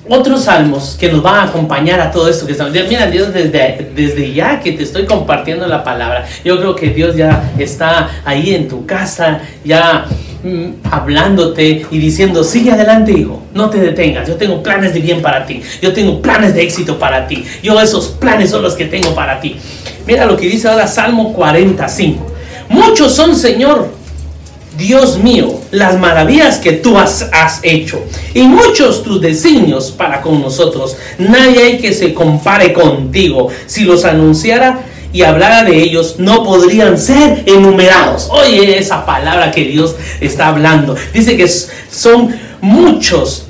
otros 0.07 0.43
salmos 0.43 0.97
que 0.99 1.11
nos 1.11 1.23
van 1.23 1.35
a 1.35 1.43
acompañar 1.43 1.99
a 1.99 2.11
todo 2.11 2.29
esto 2.29 2.45
que 2.45 2.51
estamos. 2.51 2.73
Mira, 2.73 3.07
Dios, 3.07 3.33
desde, 3.33 3.91
desde 3.95 4.33
ya 4.33 4.59
que 4.59 4.73
te 4.73 4.83
estoy 4.83 5.05
compartiendo 5.05 5.67
la 5.67 5.83
palabra, 5.83 6.25
yo 6.43 6.57
creo 6.59 6.75
que 6.75 6.89
Dios 6.89 7.15
ya 7.15 7.51
está 7.57 8.09
ahí 8.23 8.53
en 8.53 8.67
tu 8.67 8.85
casa, 8.85 9.41
ya 9.63 10.05
hablándote 10.91 11.85
y 11.89 11.97
diciendo, 11.97 12.43
sigue 12.43 12.71
adelante, 12.71 13.11
hijo, 13.11 13.41
no 13.53 13.69
te 13.69 13.79
detengas, 13.79 14.27
yo 14.27 14.35
tengo 14.35 14.61
planes 14.61 14.93
de 14.93 14.99
bien 14.99 15.21
para 15.21 15.45
ti, 15.45 15.61
yo 15.81 15.91
tengo 15.91 16.21
planes 16.21 16.53
de 16.53 16.61
éxito 16.61 16.99
para 16.99 17.27
ti, 17.27 17.43
yo 17.63 17.79
esos 17.81 18.09
planes 18.09 18.51
son 18.51 18.61
los 18.61 18.75
que 18.75 18.85
tengo 18.85 19.15
para 19.15 19.39
ti. 19.39 19.55
Mira 20.05 20.25
lo 20.25 20.37
que 20.37 20.47
dice 20.47 20.67
ahora 20.67 20.87
Salmo 20.87 21.33
45. 21.33 22.31
Muchos 22.69 23.15
son, 23.15 23.35
Señor, 23.35 23.89
Dios 24.77 25.17
mío, 25.17 25.61
las 25.71 25.97
maravillas 25.99 26.57
que 26.57 26.73
tú 26.73 26.97
has, 26.97 27.29
has, 27.31 27.59
hecho 27.63 28.03
y 28.33 28.41
muchos 28.41 29.03
tus 29.03 29.21
designios 29.21 29.91
para 29.91 30.21
con 30.21 30.41
nosotros. 30.41 30.97
Nadie 31.17 31.63
hay 31.63 31.77
que 31.79 31.93
se 31.93 32.13
compare 32.13 32.73
contigo. 32.73 33.49
Si 33.65 33.83
los 33.83 34.03
anunciara 34.03 34.79
y 35.15 35.23
hablara 35.23 35.63
de 35.63 35.81
ellos, 35.81 36.15
no 36.17 36.43
podrían 36.43 36.97
ser 36.97 37.43
enumerados. 37.45 38.27
Oye 38.29 38.77
esa 38.77 39.05
palabra 39.05 39.49
que 39.49 39.63
Dios 39.63 39.95
está 40.19 40.49
hablando. 40.49 40.93
Dice 41.13 41.37
que 41.37 41.47
son 41.47 42.35
muchos 42.59 43.45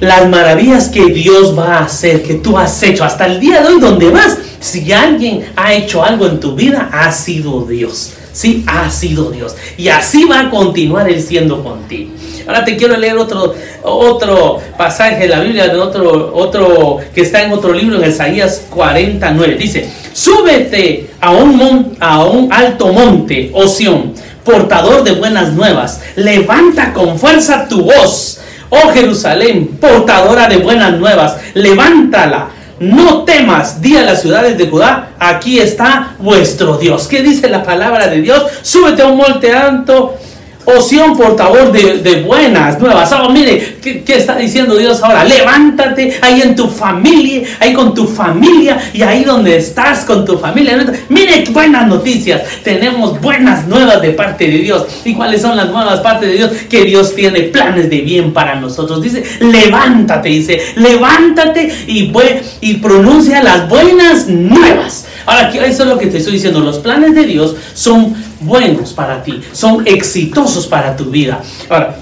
las 0.00 0.28
maravillas 0.28 0.90
que 0.90 1.06
Dios 1.06 1.58
va 1.58 1.78
a 1.78 1.84
hacer, 1.84 2.22
que 2.22 2.34
tú 2.34 2.58
has 2.58 2.82
hecho 2.82 3.04
hasta 3.04 3.24
el 3.24 3.40
día 3.40 3.62
de 3.62 3.68
hoy, 3.68 3.80
donde 3.80 4.10
vas. 4.10 4.36
Si 4.60 4.92
alguien 4.92 5.46
ha 5.56 5.72
hecho 5.72 6.04
algo 6.04 6.26
en 6.26 6.38
tu 6.38 6.54
vida, 6.54 6.90
ha 6.92 7.10
sido 7.10 7.64
Dios. 7.64 8.12
Sí, 8.32 8.64
ha 8.66 8.90
sido 8.90 9.30
Dios. 9.30 9.54
Y 9.76 9.88
así 9.88 10.24
va 10.24 10.40
a 10.40 10.50
continuar 10.50 11.08
Él 11.08 11.22
siendo 11.22 11.62
contigo. 11.62 12.12
Ahora 12.46 12.64
te 12.64 12.76
quiero 12.76 12.96
leer 12.96 13.16
otro, 13.16 13.54
otro 13.82 14.58
pasaje 14.76 15.20
de 15.20 15.28
la 15.28 15.40
Biblia, 15.40 15.68
de 15.68 15.78
otro, 15.78 16.34
otro 16.34 16.98
que 17.14 17.20
está 17.20 17.42
en 17.42 17.52
otro 17.52 17.72
libro, 17.72 18.02
en 18.02 18.10
Isaías 18.10 18.66
49. 18.70 19.56
Dice, 19.56 19.88
súbete 20.12 21.10
a 21.20 21.30
un, 21.30 21.96
a 22.00 22.24
un 22.24 22.52
alto 22.52 22.92
monte, 22.92 23.50
Oción, 23.54 24.14
portador 24.44 25.04
de 25.04 25.12
buenas 25.12 25.52
nuevas. 25.52 26.00
Levanta 26.16 26.92
con 26.92 27.18
fuerza 27.18 27.68
tu 27.68 27.82
voz. 27.82 28.40
Oh 28.70 28.88
Jerusalén, 28.88 29.76
portadora 29.78 30.48
de 30.48 30.56
buenas 30.56 30.98
nuevas, 30.98 31.36
levántala 31.52 32.48
no 32.82 33.22
temas, 33.24 33.80
di 33.80 33.96
a 33.96 34.02
las 34.02 34.22
ciudades 34.22 34.58
de 34.58 34.68
Judá, 34.68 35.10
aquí 35.18 35.60
está 35.60 36.16
vuestro 36.18 36.78
Dios. 36.78 37.06
¿Qué 37.06 37.22
dice 37.22 37.48
la 37.48 37.62
palabra 37.62 38.08
de 38.08 38.20
Dios? 38.20 38.44
Súbete 38.62 39.02
a 39.02 39.06
un 39.06 39.18
monte 39.18 39.52
alto 39.52 40.16
Oción 40.64 41.16
portador 41.16 41.72
de, 41.72 41.98
de, 41.98 42.22
buenas 42.22 42.78
nuevas. 42.78 43.12
Oh, 43.12 43.30
mire, 43.30 43.78
¿qué, 43.82 44.02
¿qué, 44.02 44.16
está 44.16 44.36
diciendo 44.36 44.76
Dios 44.76 45.02
ahora? 45.02 45.24
Levántate 45.24 46.18
ahí 46.22 46.40
en 46.40 46.54
tu 46.54 46.68
familia, 46.68 47.42
ahí 47.58 47.72
con 47.72 47.92
tu 47.94 48.06
familia 48.06 48.78
y 48.92 49.02
ahí 49.02 49.24
donde 49.24 49.56
estás 49.56 50.04
con 50.04 50.24
tu 50.24 50.38
familia. 50.38 50.92
Mire, 51.08 51.44
buenas 51.50 51.88
noticias. 51.88 52.42
Tenemos 52.62 53.20
buenas 53.20 53.66
nuevas 53.66 54.00
de 54.00 54.10
parte 54.10 54.46
de 54.46 54.58
Dios. 54.58 54.86
¿Y 55.04 55.14
cuáles 55.14 55.42
son 55.42 55.56
las 55.56 55.68
nuevas 55.68 56.00
partes 56.00 56.28
de 56.28 56.36
Dios? 56.36 56.50
Que 56.70 56.84
Dios 56.84 57.14
tiene 57.14 57.40
planes 57.42 57.90
de 57.90 58.00
bien 58.02 58.32
para 58.32 58.54
nosotros. 58.54 59.02
Dice, 59.02 59.24
levántate, 59.40 60.28
dice, 60.28 60.60
levántate 60.76 61.72
y, 61.88 62.12
y 62.60 62.74
pronuncia 62.74 63.42
las 63.42 63.68
buenas 63.68 64.28
nuevas. 64.28 65.06
Ahora, 65.26 65.50
eso 65.50 65.82
es 65.82 65.88
lo 65.88 65.98
que 65.98 66.06
te 66.06 66.18
estoy 66.18 66.34
diciendo. 66.34 66.60
Los 66.60 66.78
planes 66.78 67.14
de 67.14 67.24
Dios 67.24 67.56
son 67.74 68.14
buenos 68.44 68.92
para 68.92 69.22
ti, 69.22 69.40
son 69.52 69.86
exitosos 69.86 70.66
para 70.66 70.96
tu 70.96 71.06
vida. 71.06 71.40
Ahora, 71.68 71.96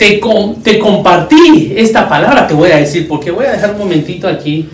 te, 0.00 0.18
te 0.62 0.78
compartí 0.78 1.74
esta 1.76 2.08
palabra, 2.08 2.46
te 2.46 2.54
voy 2.54 2.70
a 2.70 2.76
decir, 2.76 3.06
porque 3.06 3.30
voy 3.30 3.44
a 3.44 3.52
dejar 3.52 3.72
un 3.72 3.80
momentito 3.80 4.26
aquí. 4.26 4.66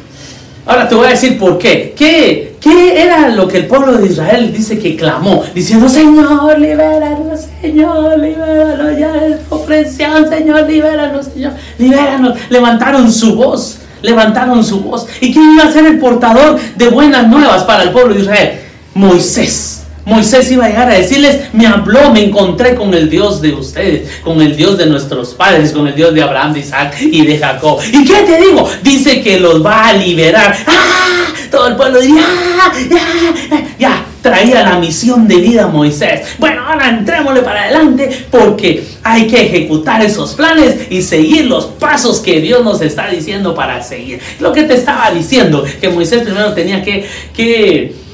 Ahora 0.64 0.88
te 0.88 0.94
voy 0.94 1.06
a 1.06 1.10
decir 1.10 1.36
por 1.36 1.58
qué. 1.58 1.94
¿Qué, 1.96 2.56
qué 2.60 3.02
era 3.02 3.28
lo 3.28 3.48
que 3.48 3.58
el 3.58 3.66
pueblo 3.66 3.94
de 3.94 4.06
Israel 4.06 4.52
dice 4.52 4.78
que 4.78 4.96
clamó? 4.96 5.42
Diciendo, 5.54 5.88
Señor, 5.88 6.58
libéranos, 6.60 7.40
Señor, 7.60 8.18
libéranos, 8.18 8.98
ya 8.98 9.14
es 9.26 9.36
opresión, 9.48 10.28
Señor, 10.28 10.68
libéranos, 10.68 11.26
Señor, 11.26 11.52
libéranos. 11.78 12.38
Levantaron 12.48 13.10
su 13.10 13.34
voz, 13.34 13.78
levantaron 14.02 14.62
su 14.62 14.80
voz. 14.80 15.08
¿Y 15.20 15.32
quién 15.32 15.54
iba 15.54 15.64
a 15.64 15.72
ser 15.72 15.86
el 15.86 15.98
portador 15.98 16.58
de 16.76 16.88
buenas 16.88 17.26
nuevas 17.28 17.64
para 17.64 17.84
el 17.84 17.90
pueblo 17.90 18.14
de 18.14 18.20
Israel? 18.20 18.65
Moisés. 18.96 19.82
Moisés 20.06 20.50
iba 20.50 20.64
a 20.64 20.68
llegar 20.68 20.88
a 20.88 20.94
decirles, 20.94 21.52
me 21.52 21.66
habló, 21.66 22.10
me 22.10 22.24
encontré 22.24 22.74
con 22.74 22.94
el 22.94 23.10
Dios 23.10 23.42
de 23.42 23.52
ustedes, 23.52 24.20
con 24.22 24.40
el 24.40 24.56
Dios 24.56 24.78
de 24.78 24.86
nuestros 24.86 25.34
padres, 25.34 25.72
con 25.72 25.86
el 25.86 25.94
Dios 25.94 26.14
de 26.14 26.22
Abraham, 26.22 26.54
de 26.54 26.60
Isaac 26.60 26.96
y 27.00 27.26
de 27.26 27.38
Jacob. 27.38 27.78
¿Y 27.92 28.04
qué 28.04 28.22
te 28.22 28.40
digo? 28.40 28.66
Dice 28.82 29.20
que 29.20 29.38
los 29.38 29.64
va 29.64 29.88
a 29.88 29.92
liberar. 29.92 30.56
¡Ah! 30.66 31.26
Todo 31.50 31.68
el 31.68 31.76
pueblo 31.76 32.00
diría, 32.00 32.24
¡Ah! 32.24 32.72
ya, 32.88 33.64
ya, 33.78 34.04
traía 34.22 34.62
la 34.62 34.78
misión 34.78 35.28
de 35.28 35.36
vida 35.36 35.64
a 35.64 35.68
Moisés. 35.68 36.22
Bueno, 36.38 36.62
ahora 36.66 36.88
entrémosle 36.88 37.42
para 37.42 37.64
adelante 37.64 38.26
porque 38.30 38.86
hay 39.02 39.26
que 39.26 39.42
ejecutar 39.44 40.02
esos 40.02 40.34
planes 40.34 40.86
y 40.88 41.02
seguir 41.02 41.44
los 41.46 41.66
pasos 41.66 42.20
que 42.20 42.40
Dios 42.40 42.64
nos 42.64 42.80
está 42.80 43.08
diciendo 43.08 43.54
para 43.54 43.82
seguir. 43.82 44.20
Lo 44.40 44.52
que 44.54 44.62
te 44.62 44.74
estaba 44.74 45.10
diciendo, 45.10 45.64
que 45.80 45.90
Moisés 45.90 46.22
primero 46.22 46.54
tenía 46.54 46.82
que... 46.82 47.06
que 47.34 48.05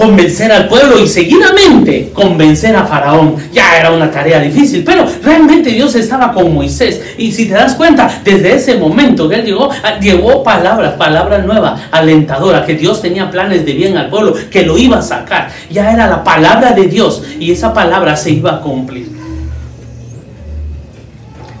convencer 0.00 0.50
al 0.50 0.66
pueblo 0.66 0.98
y 0.98 1.06
seguidamente 1.06 2.10
convencer 2.14 2.74
a 2.74 2.86
Faraón. 2.86 3.36
Ya 3.52 3.78
era 3.78 3.90
una 3.90 4.10
tarea 4.10 4.40
difícil, 4.40 4.82
pero 4.82 5.04
realmente 5.22 5.68
Dios 5.68 5.94
estaba 5.94 6.32
con 6.32 6.54
Moisés. 6.54 7.02
Y 7.18 7.30
si 7.30 7.46
te 7.46 7.52
das 7.52 7.74
cuenta, 7.74 8.10
desde 8.24 8.54
ese 8.54 8.78
momento 8.78 9.28
que 9.28 9.34
él 9.34 9.44
llegó, 9.44 9.68
ah, 9.70 9.98
llegó 10.00 10.42
palabras, 10.42 10.94
palabras 10.94 11.44
nuevas, 11.44 11.82
alentadoras, 11.90 12.64
que 12.64 12.76
Dios 12.76 13.02
tenía 13.02 13.30
planes 13.30 13.66
de 13.66 13.74
bien 13.74 13.98
al 13.98 14.08
pueblo, 14.08 14.34
que 14.50 14.64
lo 14.64 14.78
iba 14.78 15.00
a 15.00 15.02
sacar. 15.02 15.50
Ya 15.70 15.92
era 15.92 16.06
la 16.06 16.24
palabra 16.24 16.72
de 16.72 16.86
Dios 16.86 17.22
y 17.38 17.52
esa 17.52 17.74
palabra 17.74 18.16
se 18.16 18.30
iba 18.30 18.52
a 18.52 18.60
cumplir. 18.62 19.10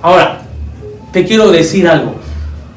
Ahora, 0.00 0.40
te 1.12 1.26
quiero 1.26 1.50
decir 1.50 1.86
algo. 1.86 2.14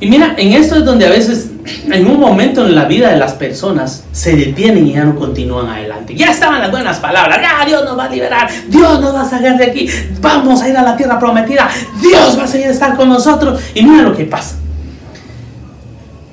Y 0.01 0.07
mira, 0.07 0.35
en 0.37 0.51
esto 0.51 0.75
es 0.75 0.83
donde 0.83 1.05
a 1.05 1.09
veces 1.09 1.52
en 1.65 2.07
un 2.07 2.19
momento 2.19 2.65
en 2.65 2.75
la 2.75 2.85
vida 2.85 3.09
de 3.09 3.17
las 3.17 3.33
personas 3.33 4.03
se 4.11 4.35
detienen 4.35 4.87
y 4.87 4.93
ya 4.93 5.05
no 5.05 5.15
continúan 5.15 5.67
adelante. 5.67 6.15
Ya 6.15 6.31
estaban 6.31 6.61
las 6.61 6.71
buenas 6.71 6.99
palabras, 6.99 7.39
ya 7.41 7.65
Dios 7.65 7.83
nos 7.85 7.97
va 7.97 8.05
a 8.05 8.09
liberar, 8.09 8.49
Dios 8.67 8.99
nos 8.99 9.15
va 9.15 9.21
a 9.21 9.29
sacar 9.29 9.57
de 9.57 9.65
aquí, 9.65 9.89
vamos 10.19 10.61
a 10.61 10.69
ir 10.69 10.75
a 10.75 10.83
la 10.83 10.97
tierra 10.97 11.19
prometida, 11.19 11.69
Dios 12.01 12.37
va 12.37 12.43
a 12.43 12.47
seguir 12.47 12.67
a 12.67 12.71
estar 12.71 12.95
con 12.95 13.09
nosotros. 13.09 13.61
Y 13.73 13.83
mira 13.83 14.03
lo 14.03 14.15
que 14.15 14.25
pasa. 14.25 14.55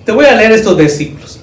Te 0.05 0.13
voy 0.13 0.27
a 0.27 0.35
leer 0.35 0.53
estos 0.53 0.77
versículos. 0.77 1.41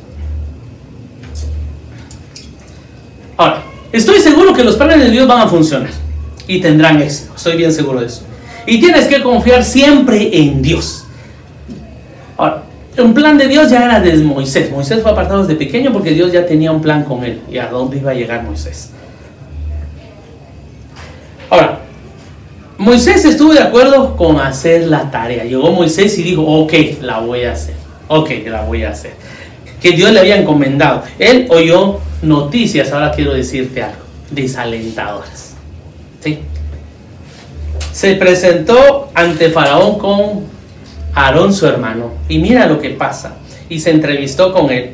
Ahora, 3.37 3.63
estoy 3.91 4.19
seguro 4.19 4.53
que 4.53 4.63
los 4.63 4.75
planes 4.75 4.99
de 4.99 5.11
Dios 5.11 5.27
van 5.27 5.41
a 5.41 5.47
funcionar 5.47 5.91
y 6.47 6.59
tendrán 6.59 7.01
éxito, 7.01 7.33
estoy 7.35 7.57
bien 7.57 7.71
seguro 7.71 8.01
de 8.01 8.07
eso. 8.07 8.23
Y 8.65 8.79
tienes 8.79 9.05
que 9.05 9.21
confiar 9.21 9.63
siempre 9.63 10.29
en 10.37 10.61
Dios. 10.61 11.06
Un 12.97 13.13
plan 13.13 13.37
de 13.37 13.47
Dios 13.47 13.69
ya 13.69 13.85
era 13.85 13.99
de 13.99 14.15
Moisés. 14.17 14.71
Moisés 14.71 15.01
fue 15.01 15.11
apartado 15.11 15.41
desde 15.41 15.55
pequeño 15.55 15.93
porque 15.93 16.11
Dios 16.11 16.31
ya 16.31 16.45
tenía 16.45 16.71
un 16.71 16.81
plan 16.81 17.03
con 17.03 17.23
él 17.23 17.41
y 17.49 17.57
a 17.57 17.67
dónde 17.67 17.97
iba 17.97 18.11
a 18.11 18.13
llegar 18.13 18.43
Moisés. 18.43 18.91
Ahora, 21.49 21.79
Moisés 22.77 23.23
estuvo 23.25 23.53
de 23.53 23.59
acuerdo 23.59 24.15
con 24.15 24.39
hacer 24.39 24.87
la 24.87 25.11
tarea. 25.11 25.43
Llegó 25.43 25.71
Moisés 25.71 26.17
y 26.17 26.23
dijo, 26.23 26.43
ok, 26.43 26.73
la 27.01 27.19
voy 27.19 27.43
a 27.43 27.51
hacer. 27.53 27.75
Ok, 28.07 28.31
la 28.45 28.63
voy 28.63 28.83
a 28.83 28.91
hacer. 28.91 29.11
Que 29.81 29.91
Dios 29.91 30.11
le 30.11 30.19
había 30.19 30.37
encomendado. 30.37 31.03
Él 31.19 31.47
oyó 31.49 31.99
noticias, 32.21 32.91
ahora 32.91 33.11
quiero 33.11 33.33
decirte 33.33 33.83
algo, 33.83 34.01
desalentadoras. 34.31 35.55
¿Sí? 36.19 36.39
Se 37.91 38.15
presentó 38.15 39.09
ante 39.13 39.49
Faraón 39.49 39.97
con 39.99 40.56
Aarón 41.17 41.51
su 41.51 41.65
hermano. 41.65 42.11
Y 42.29 42.37
mira 42.37 42.67
lo 42.67 42.79
que 42.79 42.91
pasa. 42.91 43.37
Y 43.69 43.79
se 43.79 43.89
entrevistó 43.89 44.53
con 44.53 44.69
él. 44.69 44.91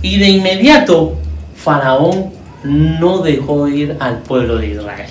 Y 0.00 0.18
de 0.18 0.28
inmediato 0.28 1.16
Faraón 1.56 2.30
no 2.62 3.18
dejó 3.18 3.66
ir 3.68 3.96
al 3.98 4.18
pueblo 4.18 4.58
de 4.58 4.68
Israel. 4.68 5.10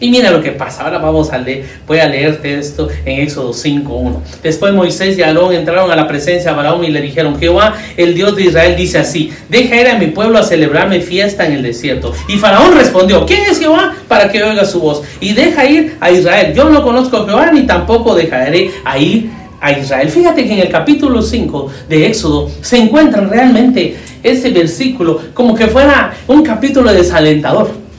Y 0.00 0.10
mira 0.10 0.30
lo 0.30 0.42
que 0.42 0.52
pasa. 0.52 0.84
Ahora 0.84 0.98
vamos 0.98 1.30
a 1.30 1.38
leer, 1.38 1.66
voy 1.86 1.98
a 1.98 2.08
leerte 2.08 2.58
esto 2.58 2.88
en 3.04 3.20
Éxodo 3.20 3.52
5.1. 3.52 4.16
Después 4.42 4.72
Moisés 4.72 5.18
y 5.18 5.22
Aarón 5.22 5.52
entraron 5.52 5.90
a 5.90 5.96
la 5.96 6.08
presencia 6.08 6.50
de 6.50 6.56
Faraón 6.56 6.82
y 6.84 6.88
le 6.88 7.02
dijeron, 7.02 7.38
Jehová, 7.38 7.74
el 7.98 8.14
Dios 8.14 8.34
de 8.34 8.44
Israel, 8.44 8.74
dice 8.76 8.98
así, 8.98 9.30
deja 9.50 9.78
ir 9.78 9.88
a 9.88 9.98
mi 9.98 10.06
pueblo 10.06 10.38
a 10.38 10.42
celebrarme 10.42 11.00
fiesta 11.00 11.46
en 11.46 11.52
el 11.52 11.62
desierto. 11.62 12.14
Y 12.28 12.38
Faraón 12.38 12.74
respondió, 12.74 13.26
¿quién 13.26 13.42
es 13.42 13.58
Jehová? 13.58 13.94
Para 14.08 14.32
que 14.32 14.42
oiga 14.42 14.64
su 14.64 14.80
voz. 14.80 15.02
Y 15.20 15.34
deja 15.34 15.66
ir 15.66 15.96
a 16.00 16.10
Israel. 16.10 16.54
Yo 16.54 16.70
no 16.70 16.82
conozco 16.82 17.18
a 17.18 17.26
Jehová 17.26 17.52
ni 17.52 17.66
tampoco 17.66 18.14
dejaré 18.14 18.70
a 18.84 18.98
ir 18.98 19.30
a 19.60 19.72
Israel. 19.72 20.08
Fíjate 20.08 20.46
que 20.46 20.54
en 20.54 20.60
el 20.60 20.70
capítulo 20.70 21.20
5 21.20 21.70
de 21.90 22.06
Éxodo 22.06 22.50
se 22.62 22.78
encuentra 22.78 23.20
realmente 23.20 23.96
ese 24.22 24.50
versículo 24.50 25.20
como 25.34 25.54
que 25.54 25.66
fuera 25.66 26.14
un 26.26 26.42
capítulo 26.42 26.90
desalentador. 26.90 27.89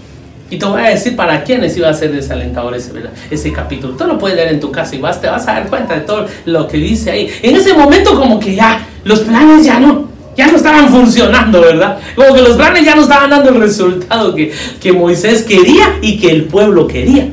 Y 0.51 0.59
te 0.59 0.65
voy 0.65 0.81
a 0.81 0.89
decir 0.89 1.15
para 1.15 1.45
quiénes 1.45 1.77
iba 1.77 1.87
a 1.87 1.93
ser 1.93 2.11
desalentador 2.11 2.75
ese, 2.75 2.91
ese 3.31 3.53
capítulo. 3.53 3.95
Tú 3.95 4.05
lo 4.05 4.17
puedes 4.17 4.35
leer 4.35 4.49
en 4.49 4.59
tu 4.59 4.69
casa 4.69 4.93
y 4.95 4.99
vas, 4.99 5.21
te 5.21 5.27
vas 5.27 5.47
a 5.47 5.53
dar 5.53 5.69
cuenta 5.69 5.95
de 5.95 6.01
todo 6.01 6.27
lo 6.45 6.67
que 6.67 6.77
dice 6.77 7.09
ahí. 7.09 7.31
En 7.41 7.55
ese 7.55 7.73
momento 7.73 8.19
como 8.19 8.37
que 8.37 8.53
ya 8.53 8.85
los 9.05 9.21
planes 9.21 9.65
ya 9.65 9.79
no, 9.79 10.09
ya 10.35 10.47
no 10.47 10.57
estaban 10.57 10.89
funcionando, 10.89 11.61
¿verdad? 11.61 11.99
Como 12.15 12.33
que 12.33 12.41
los 12.41 12.57
planes 12.57 12.83
ya 12.83 12.95
no 12.95 13.03
estaban 13.03 13.29
dando 13.29 13.49
el 13.49 13.61
resultado 13.61 14.35
que, 14.35 14.51
que 14.81 14.91
Moisés 14.91 15.43
quería 15.43 15.99
y 16.01 16.19
que 16.19 16.29
el 16.29 16.43
pueblo 16.43 16.85
quería. 16.85 17.29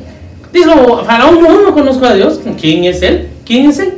Dijo, 0.53 1.03
Faraón, 1.05 1.41
yo 1.41 1.61
no 1.61 1.75
conozco 1.75 2.07
a 2.07 2.15
Dios. 2.15 2.41
¿Quién 2.61 2.85
es 2.85 3.03
él? 3.03 3.29
¿Quién 3.45 3.69
es 3.69 3.81
él? 3.81 3.95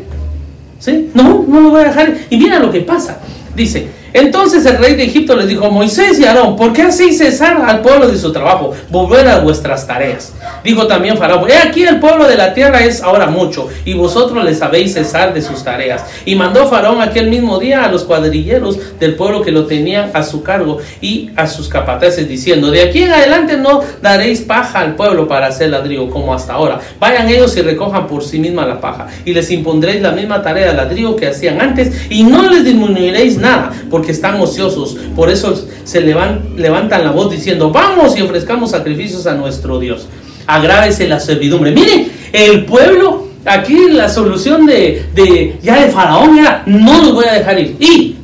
¿Sí? 0.79 1.11
No, 1.12 1.45
no 1.47 1.61
lo 1.61 1.71
voy 1.71 1.83
a 1.83 1.85
dejar. 1.85 2.17
Y 2.31 2.39
mira 2.39 2.59
lo 2.59 2.73
que 2.73 2.81
pasa. 2.81 3.21
Dice, 3.55 3.87
Entonces 4.12 4.64
el 4.67 4.79
rey 4.79 4.95
de 4.95 5.05
Egipto 5.05 5.37
les 5.37 5.49
dijo, 5.49 5.71
Moisés 5.71 6.19
y 6.19 6.25
Aarón, 6.25 6.57
¿por 6.57 6.73
qué 6.73 6.83
hacéis 6.83 7.19
cesar 7.19 7.62
al 7.64 7.81
pueblo 7.81 8.09
de 8.09 8.19
su 8.19 8.33
trabajo? 8.33 8.73
Volver 8.88 9.29
a 9.29 9.38
vuestras 9.40 9.87
tareas. 9.87 10.33
Dijo 10.62 10.87
también 10.87 11.17
Faraón, 11.17 11.49
he 11.50 11.57
aquí 11.57 11.83
el 11.85 12.00
pueblo 12.00 12.26
de 12.26 12.37
la 12.37 12.52
tierra 12.55 12.85
es 12.85 13.02
ahora 13.02 13.26
mucho, 13.26 13.69
y 13.85 13.95
vosotros 13.95 14.45
les 14.45 14.59
sabéis 14.59 14.95
cesar 14.95 15.33
de 15.33 15.43
sus 15.43 15.64
tareas. 15.64 16.05
Y 16.25 16.35
mandó 16.35 16.67
Faraón 16.67 17.00
aquel 17.00 17.29
mismo 17.29 17.59
día 17.59 17.85
a 17.85 17.90
los 17.90 18.05
cuadrilleros 18.05 18.99
del 18.99 19.14
pueblo 19.14 19.43
que 19.43 19.52
lo 19.52 19.67
tenían 19.67 20.11
a 20.14 20.23
su 20.23 20.43
cargo 20.43 20.79
y 21.00 21.31
a 21.37 21.47
sus 21.47 21.69
capataces, 21.69 22.29
diciendo, 22.29 22.71
de 22.71 22.83
aquí 22.83 23.02
en 23.02 23.12
adelante 23.12 23.57
no 23.57 23.81
daréis 24.02 24.40
paja 24.40 24.81
al 24.81 24.97
pueblo 24.97 25.26
para 25.29 25.47
hacer 25.47 25.71
ladrillo 25.71 26.11
como 26.11 26.35
hasta 26.35 26.55
ahora. 26.55 26.81
Vayan 26.99 27.29
ellos 27.29 27.57
y 27.57 27.62
recojan 27.62 28.07
por 28.07 28.23
sí 28.23 28.38
misma 28.38 28.67
la 28.67 28.81
paja, 28.81 29.07
y 29.25 29.33
les 29.33 29.50
impondréis 29.50 30.02
la 30.02 30.12
misma 30.12 30.43
tarea 30.43 30.69
de 30.69 30.75
ladrillo 30.75 31.17
que 31.17 31.29
hacían 31.29 31.61
antes, 31.61 32.11
y 32.11 32.23
no 32.23 32.49
les 32.50 32.64
disminuiréis 32.64 33.38
nada, 33.38 33.73
porque 33.90 34.12
están 34.12 34.40
ociosos. 34.40 34.97
Por 35.17 35.31
eso 35.31 35.55
se 35.85 36.00
levantan 36.00 37.05
la 37.05 37.11
voz 37.12 37.31
diciendo, 37.31 37.71
vamos 37.71 38.17
y 38.17 38.23
ofrezcamos 38.23 38.71
sacrificios 38.71 39.26
a 39.26 39.35
nuestro 39.35 39.79
Dios. 39.79 40.07
Agrávese 40.47 41.09
la 41.09 41.20
servidumbre. 41.20 41.73
Miren, 41.73 42.11
el 42.32 42.64
pueblo, 42.64 43.28
aquí 43.44 43.90
la 43.90 44.09
solución 44.09 44.66
de, 44.66 45.06
de 45.14 45.59
ya 45.62 45.80
de 45.80 45.90
Faraón 45.90 46.38
era, 46.38 46.62
no 46.66 47.02
los 47.02 47.14
voy 47.14 47.26
a 47.26 47.35
dejar 47.35 47.59
ir. 47.59 47.76
Y 47.78 48.16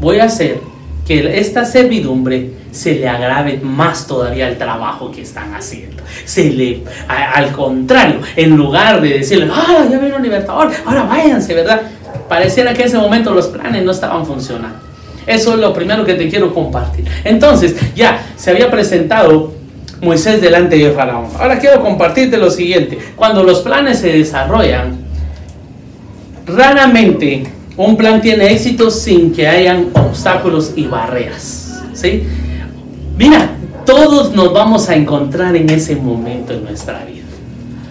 voy 0.00 0.18
a 0.18 0.24
hacer 0.24 0.60
que 1.06 1.38
esta 1.40 1.64
servidumbre 1.64 2.52
se 2.70 2.94
le 2.94 3.08
agrave 3.08 3.58
más 3.62 4.06
todavía 4.06 4.48
el 4.48 4.56
trabajo 4.56 5.10
que 5.10 5.22
están 5.22 5.54
haciendo. 5.54 6.02
Se 6.24 6.50
le, 6.50 6.84
al 7.08 7.50
contrario, 7.52 8.20
en 8.36 8.56
lugar 8.56 9.00
de 9.00 9.18
decirle, 9.18 9.48
ah, 9.52 9.86
ya 9.90 9.98
vino 9.98 10.16
el 10.16 10.22
libertador, 10.22 10.70
ahora 10.84 11.02
váyanse, 11.02 11.54
¿verdad? 11.54 11.82
Pareciera 12.28 12.72
que 12.72 12.82
en 12.82 12.88
ese 12.88 12.98
momento 12.98 13.34
los 13.34 13.48
planes 13.48 13.84
no 13.84 13.90
estaban 13.90 14.24
funcionando. 14.24 14.78
Eso 15.26 15.54
es 15.54 15.60
lo 15.60 15.72
primero 15.72 16.04
que 16.04 16.14
te 16.14 16.28
quiero 16.28 16.54
compartir. 16.54 17.04
Entonces, 17.24 17.74
ya 17.94 18.24
se 18.36 18.50
había 18.50 18.70
presentado 18.70 19.52
Moisés 20.00 20.40
delante 20.40 20.76
de 20.76 20.90
Faraón. 20.90 21.26
Ahora 21.38 21.58
quiero 21.58 21.80
compartirte 21.82 22.36
lo 22.36 22.50
siguiente. 22.50 22.98
Cuando 23.16 23.42
los 23.42 23.60
planes 23.60 23.98
se 23.98 24.12
desarrollan, 24.12 24.98
raramente 26.46 27.44
un 27.76 27.96
plan 27.96 28.20
tiene 28.20 28.52
éxito 28.52 28.90
sin 28.90 29.32
que 29.32 29.46
hayan 29.46 29.88
obstáculos 29.94 30.72
y 30.76 30.86
barreras. 30.86 31.82
¿sí? 31.92 32.24
Mira, 33.16 33.50
todos 33.84 34.32
nos 34.34 34.52
vamos 34.52 34.88
a 34.88 34.94
encontrar 34.94 35.54
en 35.56 35.68
ese 35.70 35.96
momento 35.96 36.52
en 36.52 36.64
nuestra 36.64 37.04
vida 37.04 37.19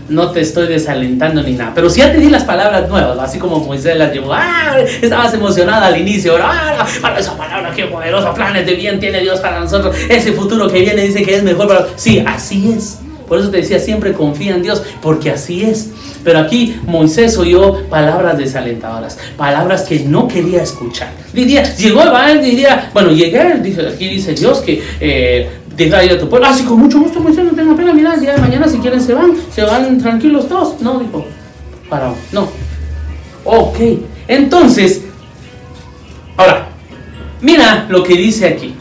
no 0.10 0.32
te 0.32 0.42
estoy 0.42 0.68
desalentando 0.68 1.42
ni 1.44 1.54
nada. 1.54 1.72
Pero 1.74 1.90
si 1.90 2.00
ya 2.00 2.12
te 2.12 2.18
di 2.18 2.30
las 2.30 2.44
palabras 2.44 2.90
nuevas, 2.90 3.18
así 3.20 3.40
como 3.40 3.60
Moisés 3.60 3.98
las 3.98 4.14
llevó, 4.14 4.34
¡ah! 4.34 4.78
estabas 5.02 5.34
emocionada 5.34 5.88
al 5.88 5.98
inicio, 5.98 6.36
¡ah! 6.42 6.86
Para 7.02 7.20
esa 7.20 7.38
palabra, 7.38 7.72
qué 7.76 7.86
poderosa, 7.86 8.34
planes 8.34 8.66
de 8.66 8.76
bien 8.76 9.00
tiene 9.00 9.22
Dios 9.22 9.40
para 9.40 9.60
nosotros, 9.60 9.96
ese 10.10 10.34
futuro 10.34 10.70
que 10.70 10.82
viene 10.82 11.04
dice 11.04 11.24
que 11.24 11.36
es 11.36 11.44
mejor 11.44 11.68
para... 11.68 11.88
Sí, 11.96 12.24
así 12.26 12.74
es. 12.76 13.00
Por 13.30 13.40
eso 13.40 13.52
te 13.52 13.58
decía, 13.58 13.80
siempre 13.80 14.12
confía 14.14 14.56
en 14.56 14.64
Dios, 14.64 14.82
porque 15.04 15.30
así 15.30 15.62
es. 15.62 15.92
Pero 16.24 16.40
aquí 16.40 16.80
Moisés 16.86 17.38
oyó 17.38 17.88
palabras 17.88 18.38
desalentadoras, 18.40 19.20
palabras 19.38 19.84
que 19.84 20.00
no 20.00 20.28
quería 20.28 20.64
escuchar. 20.64 21.10
Diría, 21.32 21.64
llegó 21.76 22.02
el 22.02 22.42
diría, 22.42 22.90
bueno, 22.92 23.12
llegué, 23.12 23.60
dice, 23.62 23.88
aquí 23.88 24.10
dice 24.10 24.34
Dios 24.34 24.60
que 24.60 24.82
eh, 25.00 25.48
deja 25.86 26.04
ir 26.04 26.12
a 26.12 26.20
tu 26.20 26.30
pueblo. 26.30 26.48
Así 26.48 26.64
con 26.64 26.80
mucho 26.80 27.00
gusto, 27.00 27.20
Moisés, 27.20 27.46
no 27.46 27.52
tengo 27.52 27.76
pena. 27.76 27.94
Mira, 27.94 28.14
el 28.14 28.22
día 28.22 28.34
de 28.36 28.42
mañana, 28.42 28.68
si 28.68 28.78
quieren, 28.80 29.02
se 29.02 29.14
van. 29.14 29.34
Se 29.54 29.64
van 29.64 29.98
tranquilos 30.00 30.48
todos. 30.48 30.82
No, 30.82 31.00
dijo. 31.00 31.26
Para, 31.90 32.14
no. 32.32 32.50
Ok. 33.46 33.78
Entonces, 34.28 35.04
ahora, 36.38 36.68
mira 37.42 37.86
lo 37.90 38.04
que 38.04 38.16
dice 38.16 38.48
aquí. 38.48 38.76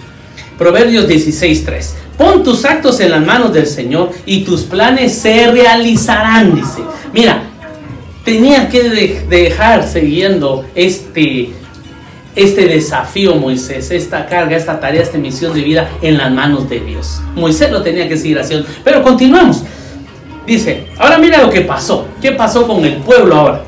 Proverbios 0.59 1.09
16:3. 1.09 1.95
Pon 2.19 2.43
tus 2.43 2.65
actos 2.65 2.99
en 3.01 3.13
las 3.13 3.25
manos 3.25 3.53
del 3.53 3.67
Señor 3.67 4.11
y 4.27 4.43
tus 4.43 4.63
planes 4.63 5.15
se 5.15 5.51
realizarán, 5.53 6.55
dice. 6.55 6.83
Mira, 7.13 7.45
tenía 8.25 8.69
que 8.69 9.23
dejar 9.29 9.87
siguiendo 9.87 10.65
este 10.75 11.53
este 12.35 12.67
desafío 12.67 13.35
Moisés, 13.35 13.91
esta 13.91 14.27
carga, 14.27 14.57
esta 14.57 14.79
tarea, 14.79 15.03
esta 15.03 15.19
misión 15.19 15.55
de 15.55 15.63
vida 15.63 15.89
en 16.03 16.19
las 16.19 16.31
manos 16.31 16.69
de 16.69 16.81
Dios. 16.81 17.21
Moisés 17.35 17.71
lo 17.71 17.83
tenía 17.83 18.09
que 18.09 18.17
seguir 18.17 18.39
haciendo. 18.39 18.69
Pero 18.85 19.03
continuamos. 19.03 19.63
Dice, 20.47 20.87
ahora 20.99 21.19
mira 21.19 21.43
lo 21.43 21.51
que 21.51 21.61
pasó. 21.63 22.07
¿Qué 22.23 22.33
pasó 22.33 22.67
con 22.67 22.85
el 22.85 22.97
pueblo 22.99 23.35
ahora? 23.35 23.63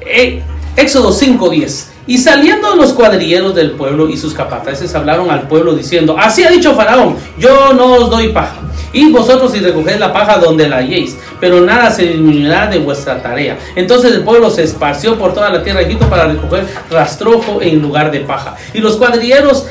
Eh, 0.00 0.42
Éxodo 0.76 1.12
5:10. 1.12 1.90
Y 2.06 2.18
saliendo 2.18 2.74
los 2.76 2.92
cuadrilleros 2.92 3.54
del 3.54 3.72
pueblo 3.72 4.08
y 4.10 4.16
sus 4.16 4.34
capataces 4.34 4.94
hablaron 4.94 5.30
al 5.30 5.48
pueblo 5.48 5.74
diciendo, 5.74 6.16
así 6.18 6.44
ha 6.44 6.50
dicho 6.50 6.74
Faraón, 6.74 7.16
yo 7.38 7.72
no 7.72 7.94
os 7.94 8.10
doy 8.10 8.28
paja. 8.28 8.56
Y 8.94 9.10
vosotros 9.10 9.52
si 9.52 9.58
recogéis 9.58 9.98
la 9.98 10.12
paja 10.12 10.38
donde 10.38 10.68
la 10.68 10.76
halléis, 10.76 11.18
pero 11.40 11.60
nada 11.60 11.90
se 11.90 12.04
disminuirá 12.04 12.68
de 12.68 12.78
vuestra 12.78 13.20
tarea. 13.20 13.58
Entonces 13.74 14.12
el 14.12 14.22
pueblo 14.22 14.48
se 14.48 14.62
esparció 14.62 15.18
por 15.18 15.34
toda 15.34 15.50
la 15.50 15.62
tierra 15.62 15.80
de 15.80 15.86
Egipto 15.86 16.08
para 16.08 16.28
recoger 16.28 16.64
rastrojo 16.90 17.60
en 17.60 17.82
lugar 17.82 18.12
de 18.12 18.20
paja. 18.20 18.56
Y 18.72 18.78
los 18.78 18.96
cuadrilleros 18.96 19.66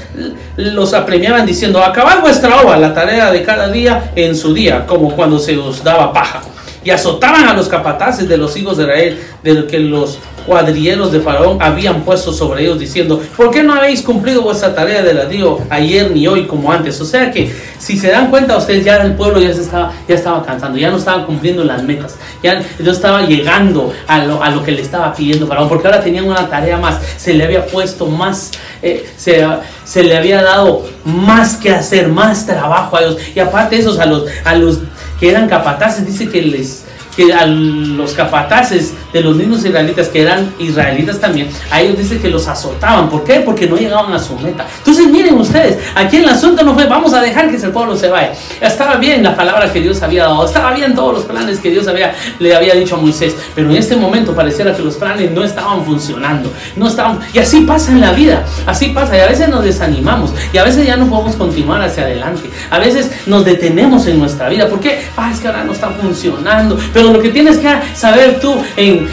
los 0.58 0.94
apremiaban 0.94 1.46
diciendo, 1.46 1.82
acabad 1.82 2.20
vuestra 2.20 2.62
obra, 2.62 2.78
la 2.78 2.94
tarea 2.94 3.32
de 3.32 3.44
cada 3.44 3.70
día 3.70 4.12
en 4.16 4.36
su 4.36 4.54
día, 4.54 4.86
como 4.86 5.16
cuando 5.16 5.40
se 5.40 5.58
os 5.58 5.84
daba 5.84 6.12
paja. 6.12 6.42
Y 6.84 6.90
azotaban 6.90 7.48
a 7.48 7.54
los 7.54 7.70
capataces 7.70 8.28
de 8.28 8.36
los 8.36 8.58
hijos 8.58 8.76
de 8.76 8.84
Israel, 8.84 9.20
de 9.42 9.66
que 9.68 9.80
los 9.80 10.20
cuadrilleros 10.46 11.12
de 11.12 11.20
Faraón 11.20 11.62
habían 11.62 12.02
puesto 12.02 12.34
sobre 12.34 12.64
ellos 12.64 12.80
diciendo, 12.80 13.22
¿por 13.36 13.52
qué 13.52 13.64
no 13.64 13.74
habéis 13.74 14.02
cumplido 14.02 14.42
vuestra 14.42 14.74
tarea 14.74 15.02
de 15.02 15.14
ladrillo 15.14 15.60
ayer 15.70 16.12
ni 16.12 16.28
hoy 16.28 16.46
como 16.46 16.72
antes? 16.72 17.00
O 17.02 17.06
sea 17.06 17.32
que 17.32 17.54
si 17.80 17.98
se 17.98 18.10
dan 18.10 18.30
cuenta 18.30 18.58
ustedes 18.58 18.86
ya 18.86 18.98
el 18.98 19.14
pueblo 19.14 19.40
ya 19.40 19.54
se 19.54 19.62
estaba, 19.62 19.92
ya 20.08 20.16
estaba 20.16 20.46
cansando, 20.46 20.78
ya 20.78 20.90
no 20.90 20.98
estaba 20.98 21.26
cumpliendo 21.26 21.64
las 21.64 21.84
metas, 21.84 22.16
ya 22.42 22.62
no 22.80 22.92
estaba 22.92 23.24
llegando 23.24 23.94
a 24.08 24.26
lo, 24.26 24.44
a 24.44 24.50
lo 24.50 24.64
que 24.64 24.72
le 24.72 24.82
estaba 24.82 25.14
pidiendo 25.14 25.48
Faraón, 25.48 25.70
porque 25.70 25.88
ahora 25.88 26.02
tenían 26.02 26.26
una 26.26 26.50
tarea 26.50 26.78
más, 26.78 27.00
se 27.18 27.34
le 27.34 27.44
había 27.44 27.66
puesto 27.66 28.06
más, 28.08 28.52
eh, 28.82 29.10
se, 29.18 29.46
se, 29.84 30.04
le 30.04 30.18
había 30.18 30.42
dado 30.42 30.86
más 31.06 31.56
que 31.56 31.72
hacer, 31.72 32.08
más 32.08 32.46
trabajo 32.46 32.98
a 32.98 33.02
ellos, 33.02 33.18
y 33.36 33.40
aparte 33.40 33.78
esos 33.78 34.00
a 34.00 34.06
los, 34.06 34.26
a 34.44 34.56
los 34.56 34.80
que 35.20 35.30
eran 35.30 35.48
capataces, 35.48 36.06
dice 36.06 36.30
que 36.30 36.42
les 36.42 36.84
que 37.16 37.34
a 37.34 37.46
los 37.46 38.14
capataces 38.14 38.94
de 39.12 39.22
los 39.22 39.36
mismos 39.36 39.64
israelitas, 39.64 40.08
que 40.08 40.22
eran 40.22 40.54
israelitas 40.60 41.20
también, 41.20 41.50
a 41.72 41.82
ellos 41.82 41.98
dice 41.98 42.20
que 42.20 42.30
los 42.30 42.48
azotaban. 42.48 43.10
¿Por 43.10 43.24
qué? 43.24 43.42
Porque 43.42 43.68
no 43.68 43.76
llegaban 43.76 44.14
a 44.14 44.20
su 44.20 44.38
meta. 44.38 44.66
Entonces 44.78 45.08
miren 45.08 45.36
ustedes, 45.36 45.78
aquí 45.96 46.18
el 46.18 46.30
asunto 46.30 46.64
no 46.64 46.74
fue 46.74 46.86
vamos 46.86 47.14
a 47.14 47.22
dejar 47.22 47.50
que 47.50 47.58
ese 47.58 47.70
pueblo 47.70 47.96
se 47.96 48.08
vaya. 48.10 48.34
Estaba 48.62 48.96
bien 48.96 49.24
la 49.24 49.36
palabra 49.36 49.72
que 49.72 49.82
Dios 49.82 50.02
había 50.02 50.24
dado, 50.24 50.46
estaba 50.46 50.74
bien 50.74 50.96
todos 50.96 51.14
los 51.14 51.24
planes 51.26 51.60
que 51.60 51.70
Dios 51.70 51.88
había, 51.88 52.14
le 52.40 52.56
había 52.56 52.74
dicho 52.76 52.96
a 52.96 53.00
Moisés, 53.00 53.36
pero 53.56 53.70
en 53.70 53.78
este 53.78 53.96
momento 53.96 54.34
pareciera 54.34 54.76
que 54.76 54.82
los 54.82 54.96
planes 54.96 55.32
no 55.32 55.44
estaban 55.44 55.84
funcionando, 55.86 56.52
no 56.76 56.88
estaban, 56.88 57.20
y 57.34 57.40
así 57.40 57.62
pasa 57.62 57.92
en 57.92 58.02
la 58.02 58.12
vida, 58.12 58.46
así 58.66 58.90
pasa, 58.90 59.18
y 59.18 59.22
a 59.22 59.28
veces 59.28 59.50
nos 59.50 59.64
desanimamos, 59.64 60.34
y 60.52 60.58
a 60.58 60.64
veces 60.64 60.86
ya 60.86 60.98
no 60.98 61.08
podemos 61.08 61.36
continuar 61.36 61.82
hacia 61.82 62.04
adelante, 62.04 62.50
a 62.70 62.80
veces 62.80 63.12
nos 63.26 63.46
detenemos 63.46 64.06
en 64.08 64.20
nuestra 64.20 64.50
vida, 64.50 64.68
¿por 64.68 64.80
qué? 64.80 65.06
Ah, 65.18 65.32
es 65.32 65.40
que 65.40 65.48
ahora 65.48 65.64
no 65.64 65.74
está 65.74 65.90
funcionando, 65.90 66.78
pero 66.94 67.03
lo 67.12 67.22
que 67.22 67.30
tienes 67.30 67.58
que 67.58 67.70
saber 67.96 68.40
tú 68.40 68.56
en, 68.78 69.08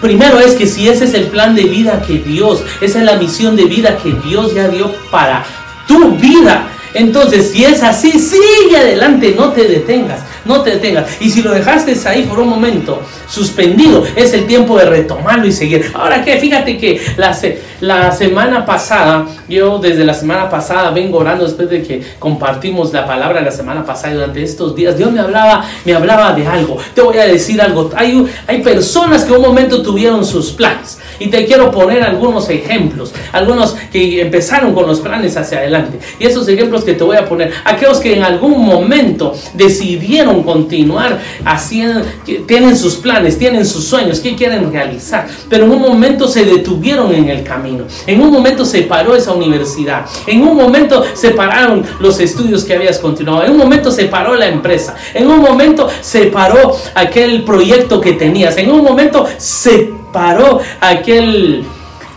primero 0.00 0.38
es 0.38 0.54
que 0.54 0.66
si 0.66 0.88
ese 0.88 1.04
es 1.04 1.14
el 1.14 1.24
plan 1.24 1.54
de 1.54 1.64
vida 1.64 2.02
que 2.06 2.18
Dios, 2.18 2.62
esa 2.80 2.98
es 3.00 3.04
la 3.04 3.16
misión 3.16 3.56
de 3.56 3.64
vida 3.64 3.98
que 3.98 4.12
Dios 4.12 4.54
ya 4.54 4.68
dio 4.68 4.92
para 5.10 5.44
tu 5.86 6.12
vida. 6.12 6.68
Entonces, 6.94 7.50
si 7.50 7.64
es 7.64 7.82
así, 7.82 8.12
sigue 8.12 8.76
adelante, 8.76 9.34
no 9.36 9.52
te 9.52 9.66
detengas 9.66 10.20
no 10.44 10.62
te 10.62 10.70
detengas. 10.70 11.20
Y 11.20 11.30
si 11.30 11.42
lo 11.42 11.52
dejaste 11.52 11.96
ahí 12.08 12.22
por 12.22 12.38
un 12.40 12.48
momento 12.48 13.02
suspendido, 13.28 14.04
es 14.16 14.32
el 14.32 14.46
tiempo 14.46 14.78
de 14.78 14.86
retomarlo 14.86 15.46
y 15.46 15.52
seguir. 15.52 15.90
Ahora 15.94 16.24
que 16.24 16.36
fíjate 16.38 16.76
que 16.78 17.00
la, 17.16 18.12
semana 18.12 18.66
pasada, 18.66 19.26
yo 19.48 19.78
desde 19.78 20.04
la 20.04 20.14
semana 20.14 20.48
pasada 20.48 20.90
vengo 20.90 21.18
orando 21.18 21.44
después 21.44 21.68
de 21.70 21.82
que 21.82 22.02
compartimos 22.18 22.92
la 22.92 23.06
palabra 23.06 23.40
la 23.40 23.50
semana 23.50 23.84
pasada 23.84 24.12
y 24.12 24.16
durante 24.16 24.42
estos 24.42 24.74
días, 24.74 24.96
Dios 24.96 25.10
me 25.12 25.20
hablaba, 25.20 25.64
me 25.84 25.94
hablaba 25.94 26.32
de 26.32 26.46
algo. 26.46 26.78
Te 26.94 27.00
voy 27.00 27.18
a 27.18 27.26
decir 27.26 27.60
algo. 27.60 27.90
Hay, 27.96 28.26
hay 28.46 28.62
personas 28.62 29.24
que 29.24 29.32
un 29.32 29.42
momento 29.42 29.82
tuvieron 29.82 30.24
sus 30.24 30.52
planes. 30.52 30.98
Y 31.18 31.28
te 31.28 31.44
quiero 31.46 31.70
poner 31.70 32.02
algunos 32.02 32.48
ejemplos, 32.50 33.12
algunos 33.32 33.76
que 33.92 34.20
empezaron 34.20 34.74
con 34.74 34.86
los 34.86 35.00
planes 35.00 35.36
hacia 35.36 35.58
adelante. 35.58 35.98
Y 36.18 36.26
esos 36.26 36.48
ejemplos 36.48 36.84
que 36.84 36.94
te 36.94 37.04
voy 37.04 37.16
a 37.16 37.24
poner, 37.24 37.52
aquellos 37.64 37.98
que 37.98 38.14
en 38.14 38.22
algún 38.22 38.64
momento 38.64 39.34
decidieron 39.54 40.42
continuar 40.42 41.20
haciendo, 41.44 42.02
tienen 42.46 42.76
sus 42.76 42.96
planes, 42.96 43.38
tienen 43.38 43.64
sus 43.66 43.84
sueños, 43.84 44.20
que 44.20 44.34
quieren 44.34 44.72
realizar, 44.72 45.26
pero 45.48 45.64
en 45.64 45.72
un 45.72 45.80
momento 45.80 46.28
se 46.28 46.44
detuvieron 46.44 47.14
en 47.14 47.28
el 47.28 47.42
camino, 47.42 47.84
en 48.06 48.20
un 48.20 48.30
momento 48.30 48.64
se 48.64 48.82
paró 48.82 49.14
esa 49.14 49.32
universidad, 49.32 50.06
en 50.26 50.42
un 50.42 50.56
momento 50.56 51.04
se 51.14 51.30
pararon 51.30 51.84
los 52.00 52.20
estudios 52.20 52.64
que 52.64 52.74
habías 52.74 52.98
continuado, 52.98 53.44
en 53.44 53.52
un 53.52 53.58
momento 53.58 53.90
se 53.90 54.06
paró 54.06 54.34
la 54.34 54.48
empresa, 54.48 54.94
en 55.12 55.26
un 55.28 55.40
momento 55.40 55.88
se 56.00 56.26
paró 56.26 56.76
aquel 56.94 57.44
proyecto 57.44 58.00
que 58.00 58.12
tenías, 58.12 58.56
en 58.56 58.70
un 58.70 58.82
momento 58.82 59.26
se 59.38 60.03
paró 60.14 60.60
aquel 60.80 61.66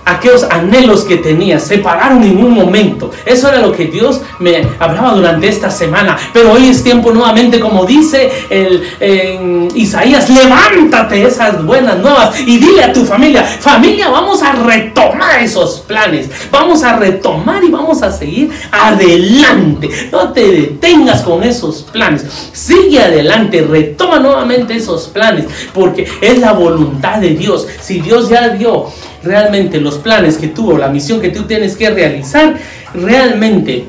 aquellos 0.07 0.43
anhelos 0.43 1.03
que 1.03 1.17
tenía 1.17 1.59
se 1.59 1.79
pararon 1.79 2.23
en 2.23 2.37
un 2.37 2.51
momento. 2.51 3.11
Eso 3.25 3.49
era 3.49 3.59
lo 3.59 3.71
que 3.71 3.85
Dios 3.85 4.21
me 4.39 4.67
hablaba 4.79 5.13
durante 5.13 5.47
esta 5.47 5.69
semana. 5.69 6.17
Pero 6.33 6.53
hoy 6.53 6.69
es 6.69 6.83
tiempo 6.83 7.11
nuevamente, 7.11 7.59
como 7.59 7.85
dice 7.85 8.31
el, 8.49 9.69
Isaías, 9.75 10.29
levántate 10.29 11.23
esas 11.23 11.63
buenas 11.63 11.97
nuevas 11.99 12.39
y 12.39 12.57
dile 12.57 12.83
a 12.83 12.93
tu 12.93 13.05
familia, 13.05 13.43
familia, 13.43 14.09
vamos 14.09 14.41
a 14.41 14.53
retomar 14.53 15.41
esos 15.41 15.81
planes. 15.81 16.29
Vamos 16.51 16.83
a 16.83 16.97
retomar 16.97 17.63
y 17.63 17.69
vamos 17.69 18.01
a 18.01 18.11
seguir 18.11 18.51
adelante. 18.71 19.89
No 20.11 20.31
te 20.31 20.51
detengas 20.51 21.21
con 21.21 21.43
esos 21.43 21.83
planes. 21.83 22.25
Sigue 22.53 23.01
adelante, 23.01 23.61
retoma 23.61 24.19
nuevamente 24.19 24.75
esos 24.75 25.07
planes, 25.07 25.45
porque 25.73 26.07
es 26.21 26.39
la 26.39 26.53
voluntad 26.53 27.17
de 27.17 27.31
Dios. 27.31 27.67
Si 27.81 27.99
Dios 27.99 28.29
ya 28.29 28.49
dio 28.49 28.87
realmente 29.27 29.79
los 29.79 29.97
planes 29.97 30.37
que 30.37 30.47
tuvo, 30.47 30.77
la 30.77 30.87
misión 30.87 31.21
que 31.21 31.29
tú 31.29 31.43
tienes 31.43 31.75
que 31.75 31.89
realizar, 31.89 32.55
realmente 32.93 33.85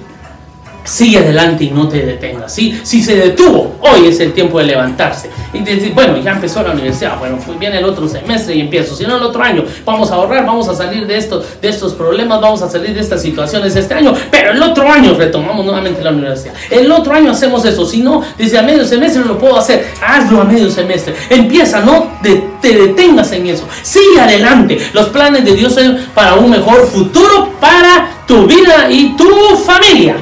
sigue 0.88 1.18
adelante 1.18 1.64
y 1.64 1.70
no 1.70 1.88
te 1.88 2.04
detengas. 2.04 2.52
¿sí? 2.52 2.80
Si 2.82 3.02
se 3.02 3.16
detuvo, 3.16 3.76
hoy 3.80 4.06
es 4.08 4.18
el 4.20 4.32
tiempo 4.32 4.58
de 4.58 4.64
levantarse 4.64 5.30
y 5.52 5.60
decir, 5.60 5.92
bueno, 5.94 6.16
ya 6.18 6.32
empezó 6.32 6.62
la 6.62 6.72
universidad, 6.72 7.18
bueno, 7.18 7.38
pues 7.44 7.58
viene 7.58 7.78
el 7.78 7.84
otro 7.84 8.08
semestre 8.08 8.54
y 8.54 8.60
empiezo, 8.60 8.96
si 8.96 9.04
no 9.04 9.16
el 9.16 9.22
otro 9.22 9.42
año, 9.42 9.64
vamos 9.84 10.10
a 10.10 10.14
ahorrar, 10.14 10.46
vamos 10.46 10.68
a 10.68 10.74
salir 10.74 11.06
de, 11.06 11.16
esto, 11.16 11.44
de 11.60 11.68
estos 11.68 11.92
problemas, 11.92 12.40
vamos 12.40 12.62
a 12.62 12.68
salir 12.68 12.94
de 12.94 13.00
estas 13.00 13.22
situaciones 13.22 13.76
este 13.76 13.94
año, 13.94 14.14
pero 14.30 14.52
el 14.52 14.62
otro 14.62 14.90
año 14.90 15.14
retomamos 15.14 15.64
nuevamente 15.64 16.02
la 16.02 16.10
universidad. 16.10 16.54
El 16.70 16.90
otro 16.90 17.14
año 17.14 17.32
hacemos 17.32 17.64
eso, 17.64 17.84
si 17.84 18.02
no, 18.02 18.22
desde 18.36 18.58
a 18.58 18.62
medio 18.62 18.84
semestre 18.84 19.24
lo 19.24 19.38
puedo 19.38 19.58
hacer, 19.58 19.86
hazlo 20.02 20.40
a 20.40 20.44
medio 20.44 20.70
semestre, 20.70 21.14
empieza, 21.28 21.80
no 21.80 22.18
te 22.22 22.74
detengas 22.74 23.30
en 23.32 23.46
eso, 23.46 23.64
sigue 23.82 24.20
adelante. 24.20 24.78
Los 24.92 25.08
planes 25.08 25.44
de 25.44 25.54
Dios 25.54 25.74
son 25.74 25.98
para 26.14 26.34
un 26.34 26.50
mejor 26.50 26.86
futuro 26.86 27.50
para 27.60 28.24
tu 28.26 28.46
vida 28.46 28.90
y 28.90 29.16
tu 29.16 29.28
familia. 29.56 30.16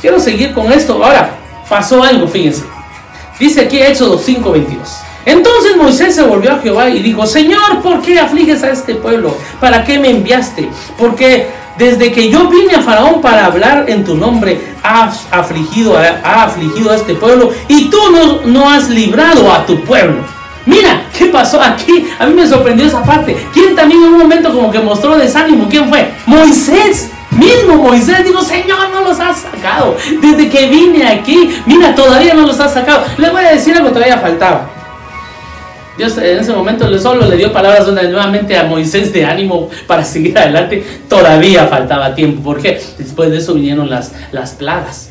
Quiero 0.00 0.20
seguir 0.20 0.52
con 0.52 0.72
esto. 0.72 1.02
Ahora, 1.02 1.30
pasó 1.68 2.02
algo, 2.02 2.26
fíjense. 2.28 2.64
Dice 3.38 3.62
aquí 3.62 3.78
Éxodo 3.78 4.18
5:22. 4.18 4.78
Entonces 5.26 5.76
Moisés 5.76 6.14
se 6.14 6.22
volvió 6.22 6.52
a 6.52 6.58
Jehová 6.58 6.88
y 6.88 7.00
dijo, 7.00 7.26
Señor, 7.26 7.82
¿por 7.82 8.00
qué 8.00 8.18
afliges 8.18 8.62
a 8.62 8.70
este 8.70 8.94
pueblo? 8.94 9.36
¿Para 9.60 9.84
qué 9.84 9.98
me 9.98 10.10
enviaste? 10.10 10.70
Porque 10.96 11.48
desde 11.76 12.10
que 12.10 12.30
yo 12.30 12.48
vine 12.48 12.74
a 12.74 12.80
Faraón 12.80 13.20
para 13.20 13.44
hablar 13.44 13.84
en 13.88 14.04
tu 14.04 14.14
nombre, 14.14 14.58
has 14.82 15.26
afligido, 15.30 15.98
ha 15.98 16.44
afligido 16.44 16.90
a 16.90 16.96
este 16.96 17.14
pueblo 17.14 17.52
y 17.68 17.90
tú 17.90 17.98
no, 18.10 18.40
no 18.46 18.70
has 18.70 18.88
librado 18.88 19.52
a 19.52 19.66
tu 19.66 19.84
pueblo. 19.84 20.24
Mira, 20.64 21.04
¿qué 21.16 21.26
pasó 21.26 21.60
aquí? 21.60 22.06
A 22.18 22.26
mí 22.26 22.34
me 22.34 22.46
sorprendió 22.46 22.86
esa 22.86 23.02
parte. 23.02 23.36
¿Quién 23.52 23.76
también 23.76 24.02
en 24.02 24.12
un 24.12 24.18
momento 24.18 24.52
como 24.52 24.70
que 24.70 24.78
mostró 24.78 25.16
desánimo? 25.16 25.68
¿Quién 25.68 25.88
fue? 25.88 26.10
Moisés. 26.26 27.10
Mismo 27.38 27.76
Moisés 27.76 28.24
digo, 28.24 28.42
Señor, 28.42 28.90
no 28.92 29.02
los 29.02 29.20
has 29.20 29.38
sacado. 29.38 29.96
Desde 30.20 30.48
que 30.48 30.68
vine 30.68 31.06
aquí, 31.06 31.50
mira, 31.66 31.94
todavía 31.94 32.34
no 32.34 32.46
los 32.46 32.58
has 32.60 32.74
sacado. 32.74 33.04
Le 33.16 33.30
voy 33.30 33.44
a 33.44 33.52
decir 33.52 33.76
algo, 33.76 33.90
todavía 33.90 34.18
faltaba. 34.18 34.70
Dios 35.96 36.16
en 36.18 36.38
ese 36.38 36.52
momento 36.52 36.96
solo 37.00 37.26
le 37.26 37.36
dio 37.36 37.52
palabras 37.52 37.86
nuevamente 37.88 38.56
a 38.56 38.64
Moisés 38.64 39.12
de 39.12 39.24
ánimo 39.24 39.68
para 39.86 40.04
seguir 40.04 40.38
adelante. 40.38 40.84
Todavía 41.08 41.66
faltaba 41.66 42.14
tiempo, 42.14 42.42
porque 42.44 42.80
después 42.96 43.30
de 43.30 43.38
eso 43.38 43.54
vinieron 43.54 43.90
las, 43.90 44.12
las 44.30 44.52
plagas. 44.52 45.10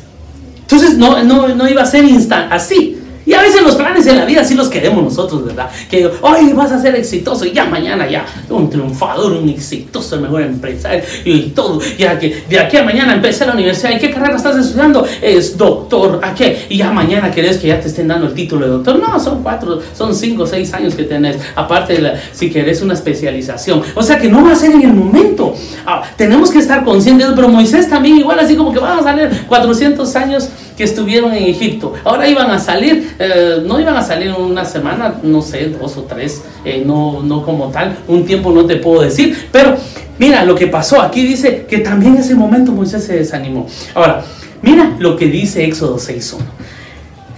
Entonces 0.60 0.96
no, 0.96 1.22
no, 1.24 1.48
no 1.48 1.68
iba 1.68 1.82
a 1.82 1.86
ser 1.86 2.04
instant, 2.04 2.52
así. 2.52 2.98
Y 3.28 3.34
a 3.34 3.42
veces 3.42 3.60
los 3.60 3.74
planes 3.74 4.06
en 4.06 4.16
la 4.16 4.24
vida 4.24 4.42
sí 4.42 4.54
los 4.54 4.70
queremos 4.70 5.04
nosotros, 5.04 5.44
¿verdad? 5.44 5.68
Que 5.90 6.10
hoy 6.22 6.50
vas 6.54 6.72
a 6.72 6.80
ser 6.80 6.96
exitoso 6.96 7.44
y 7.44 7.52
ya 7.52 7.66
mañana 7.66 8.08
ya 8.08 8.24
un 8.48 8.70
triunfador, 8.70 9.32
un 9.32 9.50
exitoso, 9.50 10.14
el 10.14 10.22
mejor 10.22 10.40
empresario 10.40 11.02
y 11.26 11.50
todo. 11.50 11.78
Ya 11.98 12.18
que 12.18 12.44
de 12.48 12.58
aquí 12.58 12.78
a 12.78 12.84
mañana 12.84 13.12
empecé 13.12 13.44
la 13.44 13.52
universidad. 13.52 13.90
¿Y 13.90 13.98
qué 13.98 14.10
carrera 14.10 14.34
estás 14.34 14.56
estudiando? 14.56 15.06
Es 15.20 15.58
doctor. 15.58 16.20
¿A 16.22 16.34
qué? 16.34 16.68
Y 16.70 16.78
ya 16.78 16.90
mañana 16.90 17.30
querés 17.30 17.58
que 17.58 17.68
ya 17.68 17.78
te 17.78 17.88
estén 17.88 18.08
dando 18.08 18.28
el 18.28 18.32
título 18.32 18.64
de 18.64 18.72
doctor. 18.72 18.98
No, 18.98 19.20
son 19.20 19.42
cuatro, 19.42 19.78
son 19.94 20.14
cinco, 20.14 20.46
seis 20.46 20.72
años 20.72 20.94
que 20.94 21.02
tenés. 21.02 21.36
Aparte 21.54 22.00
de 22.00 22.14
si 22.32 22.48
querés 22.48 22.80
una 22.80 22.94
especialización. 22.94 23.82
O 23.94 24.02
sea 24.02 24.18
que 24.18 24.30
no 24.30 24.42
va 24.42 24.52
a 24.52 24.56
ser 24.56 24.70
en 24.70 24.80
el 24.80 24.94
momento. 24.94 25.54
Ah, 25.84 26.02
tenemos 26.16 26.50
que 26.50 26.60
estar 26.60 26.82
conscientes. 26.82 27.28
Pero 27.36 27.50
Moisés 27.50 27.90
también 27.90 28.16
igual 28.16 28.38
así 28.38 28.56
como 28.56 28.72
que 28.72 28.78
vamos 28.78 29.04
a 29.04 29.10
salir 29.10 29.44
400 29.46 30.16
años 30.16 30.48
que 30.78 30.84
estuvieron 30.84 31.32
en 31.32 31.42
Egipto. 31.42 31.92
Ahora 32.04 32.28
iban 32.28 32.52
a 32.52 32.60
salir, 32.60 33.16
eh, 33.18 33.60
no 33.66 33.80
iban 33.80 33.96
a 33.96 34.02
salir 34.02 34.30
una 34.30 34.64
semana, 34.64 35.18
no 35.24 35.42
sé, 35.42 35.70
dos 35.70 35.96
o 35.96 36.04
tres, 36.04 36.44
eh, 36.64 36.84
no, 36.86 37.20
no 37.20 37.44
como 37.44 37.68
tal, 37.70 37.98
un 38.06 38.24
tiempo 38.24 38.52
no 38.52 38.64
te 38.64 38.76
puedo 38.76 39.02
decir, 39.02 39.48
pero 39.50 39.76
mira 40.20 40.44
lo 40.44 40.54
que 40.54 40.68
pasó. 40.68 41.02
Aquí 41.02 41.24
dice 41.24 41.66
que 41.68 41.78
también 41.78 42.14
en 42.14 42.20
ese 42.20 42.36
momento 42.36 42.70
Moisés 42.70 43.02
se 43.02 43.16
desanimó. 43.16 43.66
Ahora, 43.92 44.22
mira 44.62 44.94
lo 45.00 45.16
que 45.16 45.26
dice 45.26 45.64
Éxodo 45.64 45.96
6.1. 45.96 46.42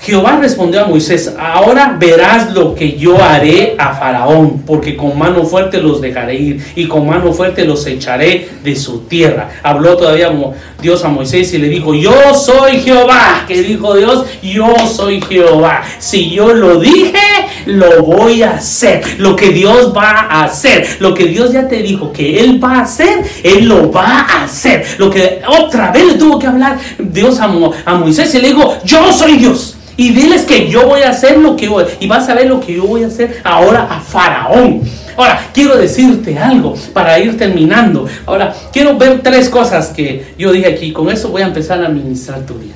Jehová 0.03 0.39
respondió 0.41 0.83
a 0.83 0.87
Moisés, 0.87 1.35
ahora 1.39 1.95
verás 1.99 2.53
lo 2.53 2.75
que 2.75 2.97
yo 2.97 3.23
haré 3.23 3.75
a 3.79 3.93
Faraón, 3.95 4.63
porque 4.67 4.97
con 4.97 5.19
mano 5.19 5.45
fuerte 5.45 5.79
los 5.79 6.01
dejaré 6.01 6.37
ir 6.37 6.65
y 6.75 6.87
con 6.87 7.07
mano 7.07 7.35
fuerte 7.35 7.67
los 7.67 7.87
echaré 7.87 8.49
de 8.65 8.77
su 8.77 9.01
tierra. 9.01 9.51
Habló 9.63 9.99
todavía 9.99 10.33
Dios 10.81 11.05
a 11.05 11.09
Moisés 11.09 11.53
y 11.53 11.59
le 11.59 11.69
dijo, 11.69 11.95
yo 11.95 12.15
soy 12.33 12.81
Jehová. 12.81 13.45
que 13.47 13.63
dijo 13.63 13.95
Dios? 13.95 14.25
Yo 14.43 14.75
soy 14.87 15.21
Jehová. 15.21 15.83
Si 15.99 16.31
yo 16.31 16.55
lo 16.55 16.81
dije, 16.81 17.19
lo 17.67 18.03
voy 18.03 18.43
a 18.43 18.53
hacer. 18.53 19.03
Lo 19.19 19.37
que 19.37 19.51
Dios 19.51 19.93
va 19.95 20.27
a 20.31 20.45
hacer, 20.45 20.97
lo 21.01 21.13
que 21.13 21.27
Dios 21.27 21.53
ya 21.53 21.69
te 21.69 21.83
dijo 21.83 22.11
que 22.11 22.41
Él 22.41 22.63
va 22.63 22.79
a 22.79 22.83
hacer, 22.83 23.23
Él 23.43 23.67
lo 23.67 23.93
va 23.93 24.21
a 24.21 24.45
hacer. 24.45 24.83
Lo 24.97 25.11
que 25.11 25.43
otra 25.47 25.91
vez 25.91 26.07
le 26.07 26.15
tuvo 26.15 26.39
que 26.39 26.47
hablar 26.47 26.79
Dios 26.99 27.39
a, 27.39 27.51
a 27.85 27.95
Moisés 27.97 28.35
y 28.35 28.41
le 28.41 28.49
dijo, 28.49 28.79
yo 28.85 29.13
soy 29.13 29.37
Dios. 29.37 29.77
Y 30.01 30.13
diles 30.13 30.47
que 30.47 30.67
yo 30.67 30.87
voy 30.87 31.03
a 31.03 31.11
hacer 31.11 31.37
lo 31.37 31.55
que 31.57 31.69
voy. 31.69 31.85
Y 32.01 32.09
vas 32.09 32.27
a 32.31 32.35
ver 32.35 32.47
lo 32.47 32.59
que 32.59 32.73
yo 32.73 32.87
voy 32.87 33.05
a 33.05 33.09
hacer 33.09 33.43
ahora 33.45 33.87
a 33.91 34.01
Faraón. 34.01 34.81
Ahora, 35.15 35.39
quiero 35.53 35.77
decirte 35.77 36.39
algo 36.39 36.75
para 36.95 37.19
ir 37.19 37.37
terminando. 37.37 38.07
Ahora, 38.25 38.55
quiero 38.73 38.97
ver 38.97 39.21
tres 39.23 39.51
cosas 39.51 39.89
que 39.89 40.33
yo 40.39 40.53
dije 40.53 40.69
aquí. 40.69 40.95
Con 40.95 41.11
eso 41.11 41.29
voy 41.29 41.43
a 41.43 41.49
empezar 41.49 41.83
a 41.83 41.89
administrar 41.89 42.47
tu 42.47 42.55
vida. 42.55 42.73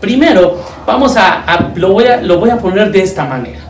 Primero, 0.00 0.60
vamos 0.84 1.16
a, 1.16 1.70
lo, 1.76 1.92
voy 1.92 2.06
a 2.06 2.20
lo 2.22 2.40
voy 2.40 2.50
a 2.50 2.58
poner 2.58 2.90
de 2.90 3.04
esta 3.04 3.24
manera. 3.24 3.60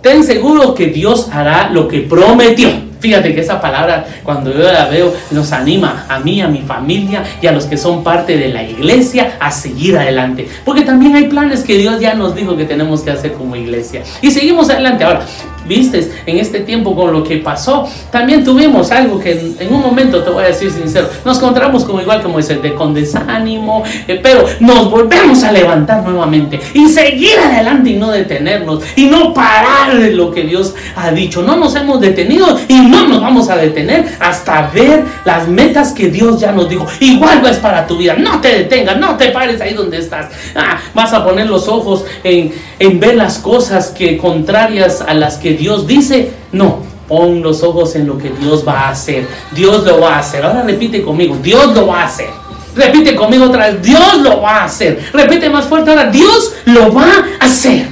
Ten 0.00 0.22
seguro 0.22 0.72
que 0.72 0.86
Dios 0.86 1.28
hará 1.32 1.70
lo 1.70 1.88
que 1.88 2.02
prometió. 2.02 2.68
Fíjate 3.00 3.34
que 3.34 3.40
esa 3.40 3.60
palabra, 3.60 4.06
cuando 4.22 4.52
yo 4.52 4.60
la 4.72 4.86
veo, 4.86 5.14
nos 5.30 5.52
anima 5.52 6.06
a 6.08 6.18
mí, 6.18 6.40
a 6.40 6.48
mi 6.48 6.60
familia 6.60 7.22
y 7.40 7.46
a 7.46 7.52
los 7.52 7.66
que 7.66 7.76
son 7.76 8.02
parte 8.02 8.36
de 8.36 8.48
la 8.48 8.62
iglesia 8.62 9.36
a 9.40 9.50
seguir 9.50 9.96
adelante. 9.96 10.48
Porque 10.64 10.82
también 10.82 11.14
hay 11.14 11.24
planes 11.24 11.62
que 11.62 11.76
Dios 11.76 12.00
ya 12.00 12.14
nos 12.14 12.34
dijo 12.34 12.56
que 12.56 12.64
tenemos 12.64 13.02
que 13.02 13.10
hacer 13.10 13.32
como 13.32 13.56
iglesia. 13.56 14.02
Y 14.22 14.30
seguimos 14.30 14.70
adelante. 14.70 15.04
Ahora, 15.04 15.20
viste, 15.66 16.10
en 16.26 16.38
este 16.38 16.60
tiempo 16.60 16.94
con 16.94 17.12
lo 17.12 17.22
que 17.22 17.38
pasó, 17.38 17.88
también 18.10 18.44
tuvimos 18.44 18.90
algo 18.90 19.18
que 19.18 19.54
en, 19.58 19.72
un 19.72 19.80
momento, 19.80 20.22
te 20.22 20.30
voy 20.30 20.44
a 20.44 20.48
decir 20.48 20.70
sincero, 20.70 21.08
nos 21.24 21.38
encontramos 21.38 21.84
como 21.84 22.00
igual 22.00 22.22
como 22.22 22.38
ese 22.38 22.56
de 22.56 22.74
con 22.74 22.94
desánimo, 22.94 23.82
eh, 24.08 24.20
pero 24.22 24.44
nos 24.60 24.90
volvemos 24.90 25.42
a 25.44 25.52
levantar 25.52 26.02
nuevamente 26.02 26.60
y 26.74 26.88
seguir 26.88 27.38
adelante 27.38 27.90
y 27.90 27.96
no 27.96 28.10
detenernos 28.10 28.82
y 28.96 29.06
no 29.06 29.34
parar 29.34 29.98
de 29.98 30.12
lo 30.12 30.30
que 30.30 30.42
Dios 30.42 30.74
ha 30.94 31.10
dicho. 31.10 31.42
No 31.42 31.56
nos 31.56 31.74
hemos 31.74 32.00
detenido 32.00 32.58
y 32.68 32.80
no 32.80 33.08
nos 33.08 33.20
vamos 33.20 33.48
a 33.50 33.56
detener 33.56 34.06
hasta 34.20 34.70
ver 34.74 35.04
las 35.24 35.48
metas 35.48 35.92
que 35.92 36.08
Dios 36.08 36.40
ya 36.40 36.52
nos 36.52 36.68
dijo. 36.68 36.86
Igual 37.00 37.44
es 37.46 37.58
para 37.58 37.86
tu 37.86 37.96
vida, 37.96 38.14
no 38.14 38.40
te 38.40 38.48
detengas, 38.48 38.98
no 38.98 39.16
te 39.16 39.28
pares 39.28 39.60
ahí 39.60 39.74
donde 39.74 39.98
estás. 39.98 40.30
Ah, 40.54 40.78
vas 40.94 41.12
a 41.12 41.24
poner 41.24 41.46
los 41.46 41.68
ojos 41.68 42.04
en, 42.24 42.52
en 42.78 43.00
ver 43.00 43.16
las 43.16 43.38
cosas 43.38 43.88
que 43.88 44.18
contrarias 44.18 45.00
a 45.00 45.14
las 45.14 45.36
que 45.38 45.54
Dios 45.54 45.86
dice, 45.86 46.32
no, 46.52 46.80
pon 47.08 47.42
los 47.42 47.62
ojos 47.62 47.94
en 47.96 48.06
lo 48.06 48.18
que 48.18 48.30
Dios 48.30 48.66
va 48.66 48.82
a 48.82 48.88
hacer. 48.90 49.26
Dios 49.52 49.84
lo 49.84 50.00
va 50.00 50.16
a 50.16 50.18
hacer. 50.18 50.44
Ahora 50.44 50.62
repite 50.62 51.02
conmigo, 51.02 51.36
Dios 51.42 51.74
lo 51.74 51.86
va 51.86 52.02
a 52.02 52.04
hacer. 52.06 52.28
Repite 52.74 53.16
conmigo 53.16 53.46
otra 53.46 53.68
vez, 53.70 53.82
Dios 53.82 54.18
lo 54.18 54.42
va 54.42 54.58
a 54.58 54.64
hacer. 54.64 55.02
Repite 55.12 55.48
más 55.48 55.64
fuerte 55.64 55.90
ahora, 55.90 56.10
Dios 56.10 56.54
lo 56.66 56.92
va 56.92 57.06
a 57.40 57.44
hacer. 57.44 57.88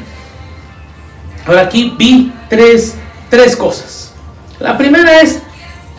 Ahora 1.46 1.62
aquí 1.62 1.94
vi 1.96 2.32
tres, 2.48 2.94
tres 3.30 3.56
cosas. 3.56 4.12
La 4.60 4.76
primera 4.76 5.20
es 5.20 5.40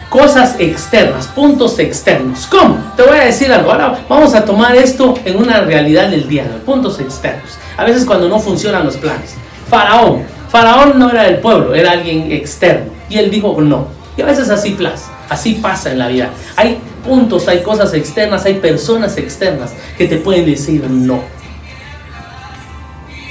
cosas 0.10 0.56
externas, 0.60 1.28
puntos 1.28 1.80
externos. 1.80 2.46
¿Cómo? 2.46 2.78
Te 2.96 3.04
voy 3.04 3.18
a 3.18 3.26
decir 3.26 3.52
algo. 3.52 3.72
Ahora 3.72 4.00
vamos 4.08 4.34
a 4.36 4.46
tomar 4.46 4.76
esto 4.76 5.16
en 5.26 5.38
una 5.38 5.62
realidad 5.62 6.10
del 6.10 6.28
día, 6.28 6.46
puntos 6.66 7.00
externos. 7.00 7.58
A 7.78 7.84
veces 7.84 8.06
cuando 8.06 8.30
no 8.30 8.40
funcionan 8.40 8.86
los 8.86 8.98
planes. 8.98 9.36
Faraón, 9.70 10.24
Faraón 10.50 10.98
no 11.00 11.10
era 11.10 11.24
del 11.24 11.40
pueblo, 11.40 11.74
era 11.74 11.92
alguien 11.92 12.32
externo. 12.32 12.92
Y 13.10 13.18
él 13.18 13.30
dijo 13.30 13.60
no. 13.62 13.88
Y 14.18 14.22
a 14.22 14.26
veces 14.26 14.50
así 14.50 14.72
pasa, 14.72 15.12
así 15.30 15.56
pasa 15.56 15.92
en 15.92 16.00
la 16.00 16.08
vida. 16.08 16.30
Hay 16.56 16.80
puntos, 17.04 17.48
hay 17.48 17.62
cosas 17.62 17.94
externas, 17.94 18.46
hay 18.46 18.56
personas 18.56 19.18
externas 19.18 19.74
que 19.98 20.08
te 20.08 20.18
pueden 20.18 20.46
decir 20.46 20.84
no. 20.90 21.20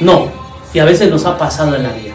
No. 0.00 0.28
Y 0.72 0.78
a 0.78 0.85
veces 0.85 1.11
nos 1.11 1.24
ha 1.24 1.38
pasado 1.38 1.74
en 1.76 1.85
la 1.85 1.90
vida. 1.90 2.13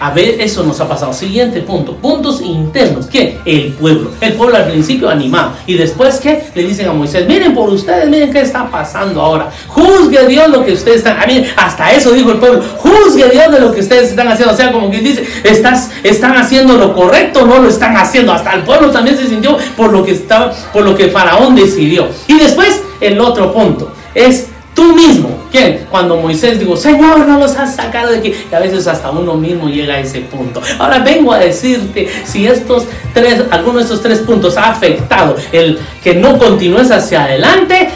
A 0.00 0.10
ver, 0.10 0.40
eso 0.40 0.62
nos 0.64 0.80
ha 0.80 0.88
pasado. 0.88 1.12
Siguiente 1.12 1.60
punto. 1.60 1.94
Puntos 1.94 2.40
internos. 2.40 3.06
¿Quién? 3.06 3.38
El 3.44 3.74
pueblo. 3.74 4.10
El 4.20 4.32
pueblo 4.32 4.56
al 4.56 4.64
principio 4.64 5.10
animado. 5.10 5.52
Y 5.66 5.74
después, 5.74 6.18
¿qué? 6.20 6.42
Le 6.54 6.62
dicen 6.62 6.88
a 6.88 6.92
Moisés, 6.92 7.28
miren 7.28 7.54
por 7.54 7.68
ustedes, 7.68 8.08
miren 8.08 8.32
qué 8.32 8.40
está 8.40 8.70
pasando 8.70 9.20
ahora. 9.20 9.50
Juzgue 9.68 10.26
Dios 10.26 10.48
lo 10.48 10.64
que 10.64 10.72
ustedes 10.72 10.98
están. 10.98 11.18
A 11.18 11.64
hasta 11.66 11.92
eso 11.92 12.12
dijo 12.12 12.32
el 12.32 12.38
pueblo. 12.38 12.62
Juzgue 12.78 13.28
Dios 13.28 13.52
de 13.52 13.60
lo 13.60 13.72
que 13.72 13.80
ustedes 13.80 14.08
están 14.08 14.28
haciendo. 14.28 14.54
O 14.54 14.56
sea, 14.56 14.72
como 14.72 14.88
quien 14.88 15.04
dice, 15.04 15.26
están 15.44 16.36
haciendo 16.36 16.78
lo 16.78 16.94
correcto, 16.94 17.46
no 17.46 17.58
lo 17.58 17.68
están 17.68 17.94
haciendo. 17.96 18.32
Hasta 18.32 18.54
el 18.54 18.62
pueblo 18.62 18.90
también 18.90 19.18
se 19.18 19.28
sintió 19.28 19.58
por 19.76 19.92
lo 19.92 20.02
que 20.02 20.12
estaba, 20.12 20.50
por 20.72 20.82
lo 20.82 20.96
que 20.96 21.08
Faraón 21.08 21.54
decidió. 21.54 22.08
Y 22.26 22.38
después, 22.38 22.82
el 23.02 23.20
otro 23.20 23.52
punto 23.52 23.92
es 24.14 24.46
Tú 24.80 24.94
mismo, 24.94 25.46
¿quién? 25.50 25.86
Cuando 25.90 26.16
Moisés 26.16 26.58
dijo, 26.58 26.74
Señor, 26.74 27.26
no 27.28 27.38
los 27.38 27.54
has 27.54 27.76
sacado 27.76 28.12
de 28.12 28.16
aquí. 28.16 28.32
Y 28.50 28.54
a 28.54 28.60
veces 28.60 28.86
hasta 28.86 29.10
uno 29.10 29.34
mismo 29.34 29.68
llega 29.68 29.92
a 29.92 30.00
ese 30.00 30.20
punto. 30.22 30.62
Ahora 30.78 31.00
vengo 31.00 31.34
a 31.34 31.38
decirte 31.38 32.08
si 32.24 32.46
estos 32.46 32.86
tres, 33.12 33.42
alguno 33.50 33.76
de 33.76 33.82
estos 33.82 34.00
tres 34.00 34.20
puntos 34.20 34.56
ha 34.56 34.70
afectado 34.70 35.36
el 35.52 35.78
que 36.02 36.14
no 36.14 36.38
continúes 36.38 36.90
hacia 36.90 37.24
adelante. 37.24 37.90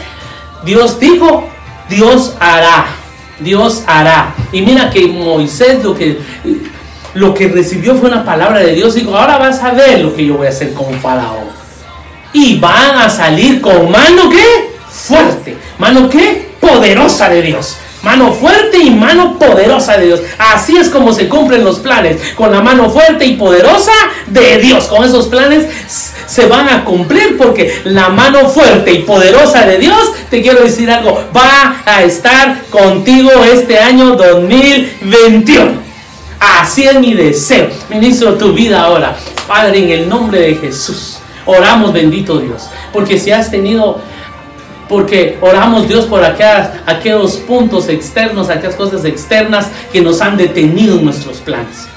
Dios 0.63 0.99
dijo, 0.99 1.49
Dios 1.89 2.35
hará. 2.39 2.85
Dios 3.39 3.81
hará. 3.87 4.35
Y 4.51 4.61
mira 4.61 4.91
que 4.91 5.07
Moisés 5.07 5.83
lo 5.83 5.95
que, 5.95 6.19
lo 7.15 7.33
que 7.33 7.47
recibió 7.47 7.95
fue 7.95 8.09
una 8.09 8.23
palabra 8.23 8.59
de 8.59 8.73
Dios. 8.75 8.93
Dijo, 8.93 9.17
ahora 9.17 9.39
vas 9.39 9.59
a 9.63 9.71
ver 9.71 10.01
lo 10.01 10.15
que 10.15 10.23
yo 10.23 10.37
voy 10.37 10.45
a 10.45 10.51
hacer 10.51 10.71
con 10.75 10.93
Faraón. 10.99 11.47
Y 12.31 12.59
van 12.59 12.99
a 12.99 13.09
salir 13.09 13.59
con 13.59 13.89
mano 13.89 14.29
que 14.29 14.69
fuerte. 14.87 15.57
Mano 15.79 16.07
que 16.07 16.53
poderosa 16.65 17.29
de 17.29 17.41
Dios. 17.41 17.77
Mano 18.01 18.33
fuerte 18.33 18.77
y 18.77 18.91
mano 18.91 19.39
poderosa 19.39 19.97
de 19.97 20.05
Dios. 20.05 20.21
Así 20.37 20.77
es 20.77 20.89
como 20.89 21.11
se 21.11 21.27
cumplen 21.27 21.63
los 21.63 21.79
planes. 21.79 22.17
Con 22.35 22.51
la 22.51 22.61
mano 22.61 22.89
fuerte 22.89 23.25
y 23.25 23.35
poderosa 23.35 23.91
de 24.27 24.59
Dios. 24.59 24.85
Con 24.85 25.03
esos 25.03 25.27
planes 25.27 25.67
se 26.27 26.45
van 26.45 26.69
a 26.69 26.85
cumplir 26.85 27.35
porque 27.37 27.81
la 27.85 28.09
mano 28.09 28.47
fuerte 28.49 28.93
y 28.93 28.99
poderosa 28.99 29.65
de 29.65 29.77
Dios, 29.79 30.13
te 30.29 30.41
quiero 30.41 30.63
decir 30.63 30.89
algo, 30.91 31.23
va 31.35 31.81
a 31.85 32.03
estar 32.03 32.63
contigo 32.69 33.31
este 33.43 33.79
año 33.79 34.15
2021. 34.15 35.85
Así 36.39 36.83
es 36.83 36.99
mi 36.99 37.13
deseo. 37.13 37.69
Ministro 37.89 38.35
tu 38.35 38.53
vida 38.53 38.81
ahora. 38.81 39.15
Padre, 39.47 39.79
en 39.79 39.89
el 39.89 40.09
nombre 40.09 40.41
de 40.41 40.55
Jesús. 40.55 41.17
Oramos, 41.45 41.93
bendito 41.93 42.39
Dios. 42.39 42.69
Porque 42.91 43.17
si 43.17 43.31
has 43.31 43.49
tenido 43.49 43.99
porque 44.87 45.37
oramos 45.41 45.87
Dios 45.87 46.05
por 46.05 46.23
aquellos 46.23 47.37
puntos 47.37 47.89
externos, 47.89 48.49
aquellas 48.49 48.75
cosas 48.75 49.05
externas 49.05 49.69
que 49.91 50.01
nos 50.01 50.21
han 50.21 50.37
detenido 50.37 50.97
en 50.97 51.05
nuestros 51.05 51.37
planes. 51.37 51.87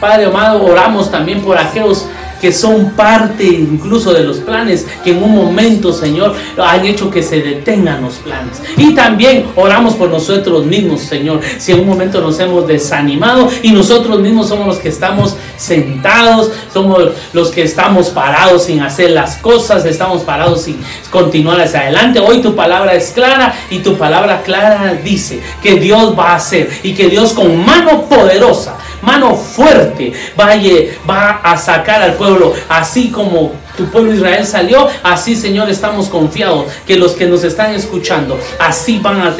Padre 0.00 0.26
amado, 0.26 0.64
oramos 0.64 1.10
también 1.10 1.40
por 1.42 1.56
aquellos 1.56 2.08
que 2.42 2.50
son 2.50 2.90
parte 2.90 3.44
incluso 3.44 4.12
de 4.12 4.24
los 4.24 4.38
planes, 4.38 4.84
que 5.04 5.12
en 5.12 5.22
un 5.22 5.32
momento, 5.32 5.92
Señor, 5.92 6.34
han 6.58 6.84
hecho 6.84 7.08
que 7.08 7.22
se 7.22 7.40
detengan 7.40 8.02
los 8.02 8.16
planes. 8.16 8.60
Y 8.76 8.96
también 8.96 9.46
oramos 9.54 9.94
por 9.94 10.10
nosotros 10.10 10.66
mismos, 10.66 11.02
Señor, 11.02 11.40
si 11.58 11.70
en 11.70 11.78
un 11.78 11.86
momento 11.86 12.20
nos 12.20 12.40
hemos 12.40 12.66
desanimado 12.66 13.48
y 13.62 13.70
nosotros 13.70 14.18
mismos 14.18 14.48
somos 14.48 14.66
los 14.66 14.78
que 14.78 14.88
estamos 14.88 15.36
sentados, 15.56 16.50
somos 16.74 17.12
los 17.32 17.50
que 17.52 17.62
estamos 17.62 18.10
parados 18.10 18.64
sin 18.64 18.80
hacer 18.80 19.12
las 19.12 19.36
cosas, 19.36 19.84
estamos 19.84 20.22
parados 20.22 20.62
sin 20.62 20.80
continuar 21.12 21.60
hacia 21.60 21.82
adelante. 21.82 22.18
Hoy 22.18 22.42
tu 22.42 22.56
palabra 22.56 22.94
es 22.94 23.12
clara 23.12 23.54
y 23.70 23.78
tu 23.78 23.96
palabra 23.96 24.42
clara 24.42 24.94
dice 24.94 25.40
que 25.62 25.76
Dios 25.76 26.18
va 26.18 26.32
a 26.32 26.36
hacer 26.36 26.70
y 26.82 26.92
que 26.94 27.08
Dios 27.08 27.34
con 27.34 27.64
mano 27.64 28.06
poderosa 28.08 28.78
mano 29.02 29.34
fuerte 29.34 30.12
vaya, 30.36 30.72
va 31.08 31.40
a 31.42 31.56
sacar 31.56 32.02
al 32.02 32.14
pueblo, 32.14 32.54
así 32.68 33.10
como 33.10 33.52
tu 33.76 33.86
pueblo 33.86 34.14
Israel 34.14 34.46
salió, 34.46 34.88
así 35.02 35.36
Señor 35.36 35.68
estamos 35.68 36.08
confiados 36.08 36.66
que 36.86 36.96
los 36.96 37.12
que 37.12 37.26
nos 37.26 37.44
están 37.44 37.74
escuchando, 37.74 38.38
así 38.58 38.98
van 38.98 39.20
a 39.20 39.34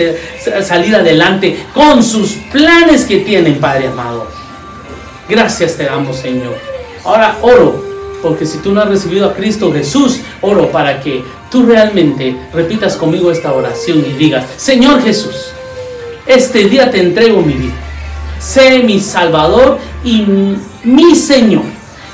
salir 0.63 0.95
adelante 0.95 1.67
con 1.73 2.03
sus 2.03 2.33
planes 2.53 3.05
que 3.05 3.19
tienen, 3.19 3.59
Padre 3.59 3.89
amado. 3.89 4.27
Gracias 5.29 5.77
te 5.77 5.85
damos, 5.85 6.17
Señor. 6.17 6.57
Ahora 7.05 7.39
oro, 7.43 7.83
porque 8.23 8.47
si 8.47 8.59
tú 8.59 8.73
no 8.73 8.81
has 8.81 8.89
recibido 8.89 9.27
a 9.27 9.35
Cristo 9.35 9.73
Jesús, 9.73 10.21
oro 10.41 10.71
para 10.71 11.01
que 11.01 11.25
tú 11.51 11.65
realmente 11.65 12.37
repitas 12.53 12.97
conmigo 12.97 13.31
esta 13.31 13.53
oración 13.53 14.05
y 14.07 14.13
digas, 14.13 14.45
Señor 14.57 15.03
Jesús, 15.03 15.53
este 16.27 16.65
día 16.69 16.91
te 16.91 17.01
entrego 17.01 17.43
mi 17.43 17.55
vida 17.55 17.82
sé 18.43 18.81
mi 18.81 19.01
Salvador 19.01 19.79
y 20.05 20.27
mi 20.85 21.15
Señor. 21.15 21.63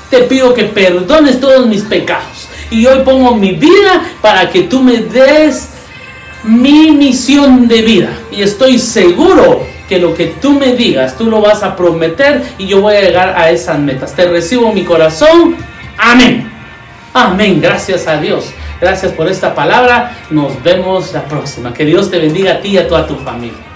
Te 0.09 0.19
pido 0.19 0.53
que 0.53 0.63
perdones 0.63 1.39
todos 1.39 1.65
mis 1.67 1.81
pecados. 1.81 2.47
Y 2.71 2.85
hoy 2.85 3.01
pongo 3.03 3.35
mi 3.35 3.51
vida 3.51 4.03
para 4.21 4.49
que 4.49 4.63
tú 4.63 4.81
me 4.81 4.97
des 4.97 5.69
mi 6.43 6.91
misión 6.91 7.67
de 7.67 7.81
vida. 7.81 8.09
Y 8.31 8.41
estoy 8.41 8.79
seguro 8.79 9.65
que 9.87 9.99
lo 9.99 10.13
que 10.13 10.27
tú 10.27 10.53
me 10.53 10.73
digas, 10.73 11.17
tú 11.17 11.25
lo 11.25 11.41
vas 11.41 11.63
a 11.63 11.75
prometer 11.75 12.43
y 12.59 12.67
yo 12.67 12.81
voy 12.81 12.95
a 12.95 13.01
llegar 13.01 13.35
a 13.35 13.49
esas 13.49 13.79
metas. 13.79 14.13
Te 14.15 14.29
recibo 14.29 14.71
mi 14.71 14.83
corazón. 14.83 15.55
Amén. 15.97 16.49
Amén. 17.13 17.59
Gracias 17.59 18.07
a 18.07 18.17
Dios. 18.17 18.51
Gracias 18.79 19.11
por 19.11 19.27
esta 19.27 19.55
palabra. 19.55 20.15
Nos 20.29 20.61
vemos 20.63 21.11
la 21.11 21.25
próxima. 21.25 21.73
Que 21.73 21.85
Dios 21.85 22.09
te 22.11 22.19
bendiga 22.19 22.53
a 22.53 22.61
ti 22.61 22.69
y 22.69 22.77
a 22.77 22.87
toda 22.87 23.07
tu 23.07 23.15
familia. 23.15 23.68